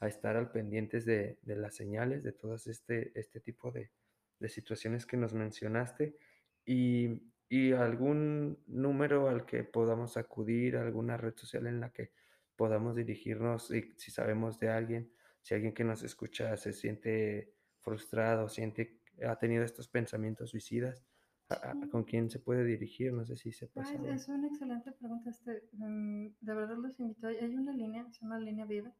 [0.00, 3.90] estar al pendientes de, de las señales, de todas este, este tipo de,
[4.38, 6.16] de situaciones que nos mencionaste
[6.66, 12.12] y, y algún número al que podamos acudir, alguna red social en la que
[12.56, 15.10] podamos dirigirnos y si sabemos de alguien,
[15.42, 21.02] si alguien que nos escucha se siente frustrado, siente, ha tenido estos pensamientos suicidas,
[21.48, 23.12] a- a- ¿con quién se puede dirigir?
[23.12, 25.30] No sé si Ah, sepas es, una excelente pregunta.
[25.30, 27.26] Este, mm, de verdad los invito.
[27.28, 28.92] Hay una línea, se llama Línea Viva.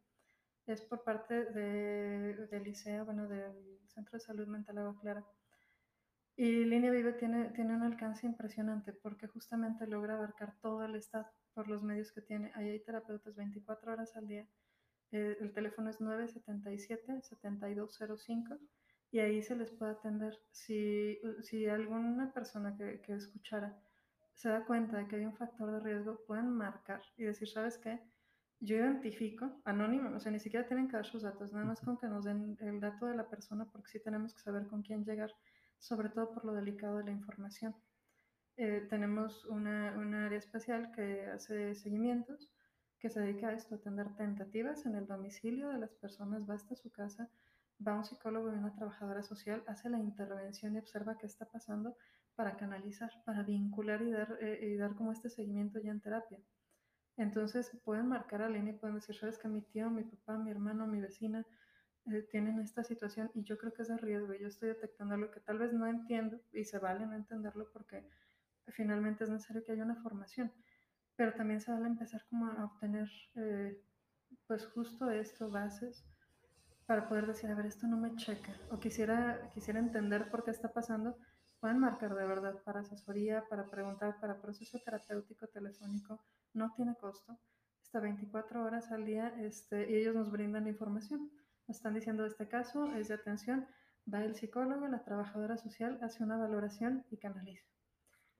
[0.67, 5.25] Es por parte de, del liceo, bueno, del Centro de Salud Mental Agua Clara.
[6.37, 11.27] Y Línea Viva tiene, tiene un alcance impresionante porque justamente logra abarcar todo el estado
[11.53, 12.51] por los medios que tiene.
[12.55, 14.49] Ahí hay terapeutas 24 horas al día.
[15.13, 18.59] Eh, el teléfono es 977-7205
[19.15, 20.37] y ahí se les puede atender.
[20.51, 23.79] Si, si alguna persona que, que escuchara
[24.35, 27.79] se da cuenta de que hay un factor de riesgo, pueden marcar y decir, ¿sabes
[27.79, 28.01] qué?
[28.59, 31.97] Yo identifico, anónimo, o sea, ni siquiera tienen que dar sus datos, nada más con
[31.97, 35.05] que nos den el dato de la persona, porque sí tenemos que saber con quién
[35.05, 35.33] llegar,
[35.79, 37.77] sobre todo por lo delicado de la información.
[38.57, 42.51] Eh, tenemos una, una área especial que hace seguimientos,
[42.99, 46.55] que se dedica a esto, a atender tentativas en el domicilio de las personas, va
[46.55, 47.31] hasta su casa,
[47.87, 51.97] va un psicólogo y una trabajadora social, hace la intervención y observa qué está pasando
[52.35, 56.41] para canalizar, para vincular y dar, eh, y dar como este seguimiento ya en terapia.
[57.16, 60.51] Entonces pueden marcar a línea y pueden decir, sabes que mi tío, mi papá, mi
[60.51, 61.47] hermano, mi vecina
[62.07, 65.31] eh, tienen esta situación y yo creo que es de riesgo yo estoy detectando algo
[65.31, 68.07] que tal vez no entiendo y se vale no entenderlo porque
[68.68, 70.53] finalmente es necesario que haya una formación,
[71.16, 73.81] pero también se vale empezar como a obtener eh,
[74.47, 76.05] pues justo esto, bases,
[76.87, 80.51] para poder decir, a ver, esto no me checa, o quisiera, quisiera entender por qué
[80.51, 81.18] está pasando,
[81.61, 86.22] pueden marcar de verdad para asesoría, para preguntar, para proceso terapéutico telefónico,
[86.53, 87.39] no tiene costo,
[87.82, 91.30] está 24 horas al día este, y ellos nos brindan la información.
[91.66, 93.66] Nos están diciendo, este caso es de atención,
[94.12, 97.64] va el psicólogo, la trabajadora social, hace una valoración y canaliza,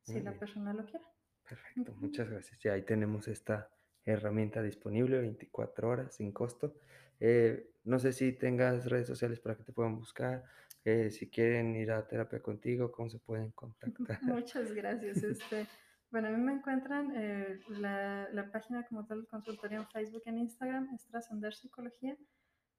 [0.03, 1.07] si la persona lo quiere.
[1.49, 2.61] Perfecto, muchas gracias.
[2.61, 3.71] Ya ahí tenemos esta
[4.05, 6.75] herramienta disponible 24 horas sin costo.
[7.21, 10.45] Eh, no sé si tengas redes sociales para que te puedan buscar,
[10.85, 14.23] eh, si quieren ir a terapia contigo, cómo se pueden contactar.
[14.23, 15.23] Muchas gracias.
[15.23, 15.67] Este,
[16.11, 20.29] bueno, a mí me encuentran eh, la, la página como tal, consultoría en Facebook y
[20.29, 22.17] en Instagram, es Trascender Psicología.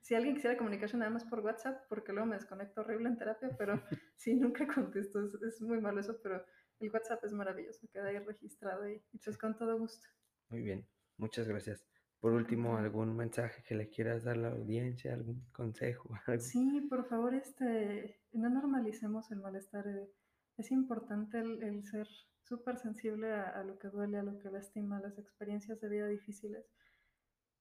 [0.00, 3.50] si alguien quisiera comunicarse nada más por WhatsApp, porque luego me desconecto horrible en terapia,
[3.58, 3.74] pero
[4.16, 5.22] sí, nunca contesto.
[5.24, 6.44] Es, es muy malo eso, pero
[6.80, 10.06] el WhatsApp es maravilloso, queda ahí registrado y, y pues con todo gusto.
[10.50, 11.86] muy bien, muchas gracias.
[12.20, 12.76] Por último.
[12.76, 16.40] ¿algún mensaje que le quieras dar a la audiencia, algún consejo, algo?
[16.40, 19.86] Sí, por favor, este, no normalicemos el malestar.
[19.88, 20.08] eh,
[20.56, 22.06] Es importante el, el ser
[22.42, 25.88] súper sensible a, a lo que duele, a lo que lastima, a las experiencias de
[25.88, 26.66] vida difíciles.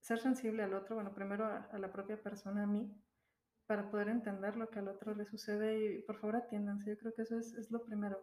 [0.02, 2.92] Ser sensible al otro, bueno, primero a, a la propia persona, a mí,
[3.68, 6.90] para poder entender lo que al otro le sucede y por favor atiéndanse.
[6.92, 8.22] Yo creo que eso es, es lo primero.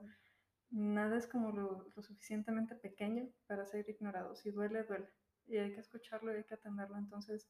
[0.70, 4.34] Nada es como lo, lo suficientemente pequeño para ser ignorado.
[4.36, 5.08] Si duele, duele.
[5.46, 6.96] Y hay que escucharlo y hay que atenderlo.
[6.98, 7.48] Entonces,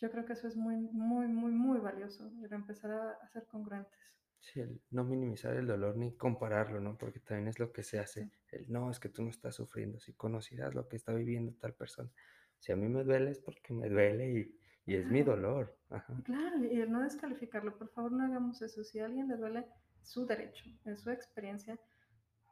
[0.00, 2.30] yo creo que eso es muy, muy, muy, muy valioso.
[2.42, 3.98] El empezar a, a ser congruentes.
[4.40, 6.96] Sí, el no minimizar el dolor ni compararlo, ¿no?
[6.96, 8.22] Porque también es lo que se hace.
[8.22, 8.56] Exacto.
[8.56, 9.98] El no, es que tú no estás sufriendo.
[9.98, 12.10] Si conocieras lo que está viviendo tal persona.
[12.58, 15.76] Si a mí me duele es porque me duele y, y es mi dolor.
[15.90, 16.14] Ajá.
[16.24, 16.64] claro.
[16.64, 17.76] Y el no descalificarlo.
[17.76, 18.84] Por favor, no hagamos eso.
[18.84, 19.66] Si a alguien le duele,
[20.02, 21.78] su derecho, es su experiencia.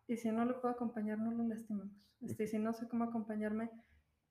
[0.07, 1.95] Y si no lo puedo acompañar, no lo lastimemos.
[2.20, 3.70] Este, y si no sé cómo acompañarme,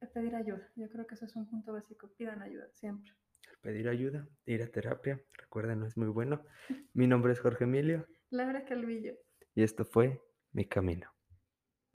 [0.08, 0.68] pedir ayuda.
[0.76, 2.10] Yo creo que eso es un punto básico.
[2.18, 3.12] Pidan ayuda, siempre.
[3.62, 5.22] pedir ayuda, ir a terapia.
[5.34, 6.44] Recuerda, no es muy bueno.
[6.94, 9.14] Mi nombre es Jorge Emilio Laura Calvillo.
[9.56, 10.20] y esto fue
[10.52, 11.13] Mi Camino.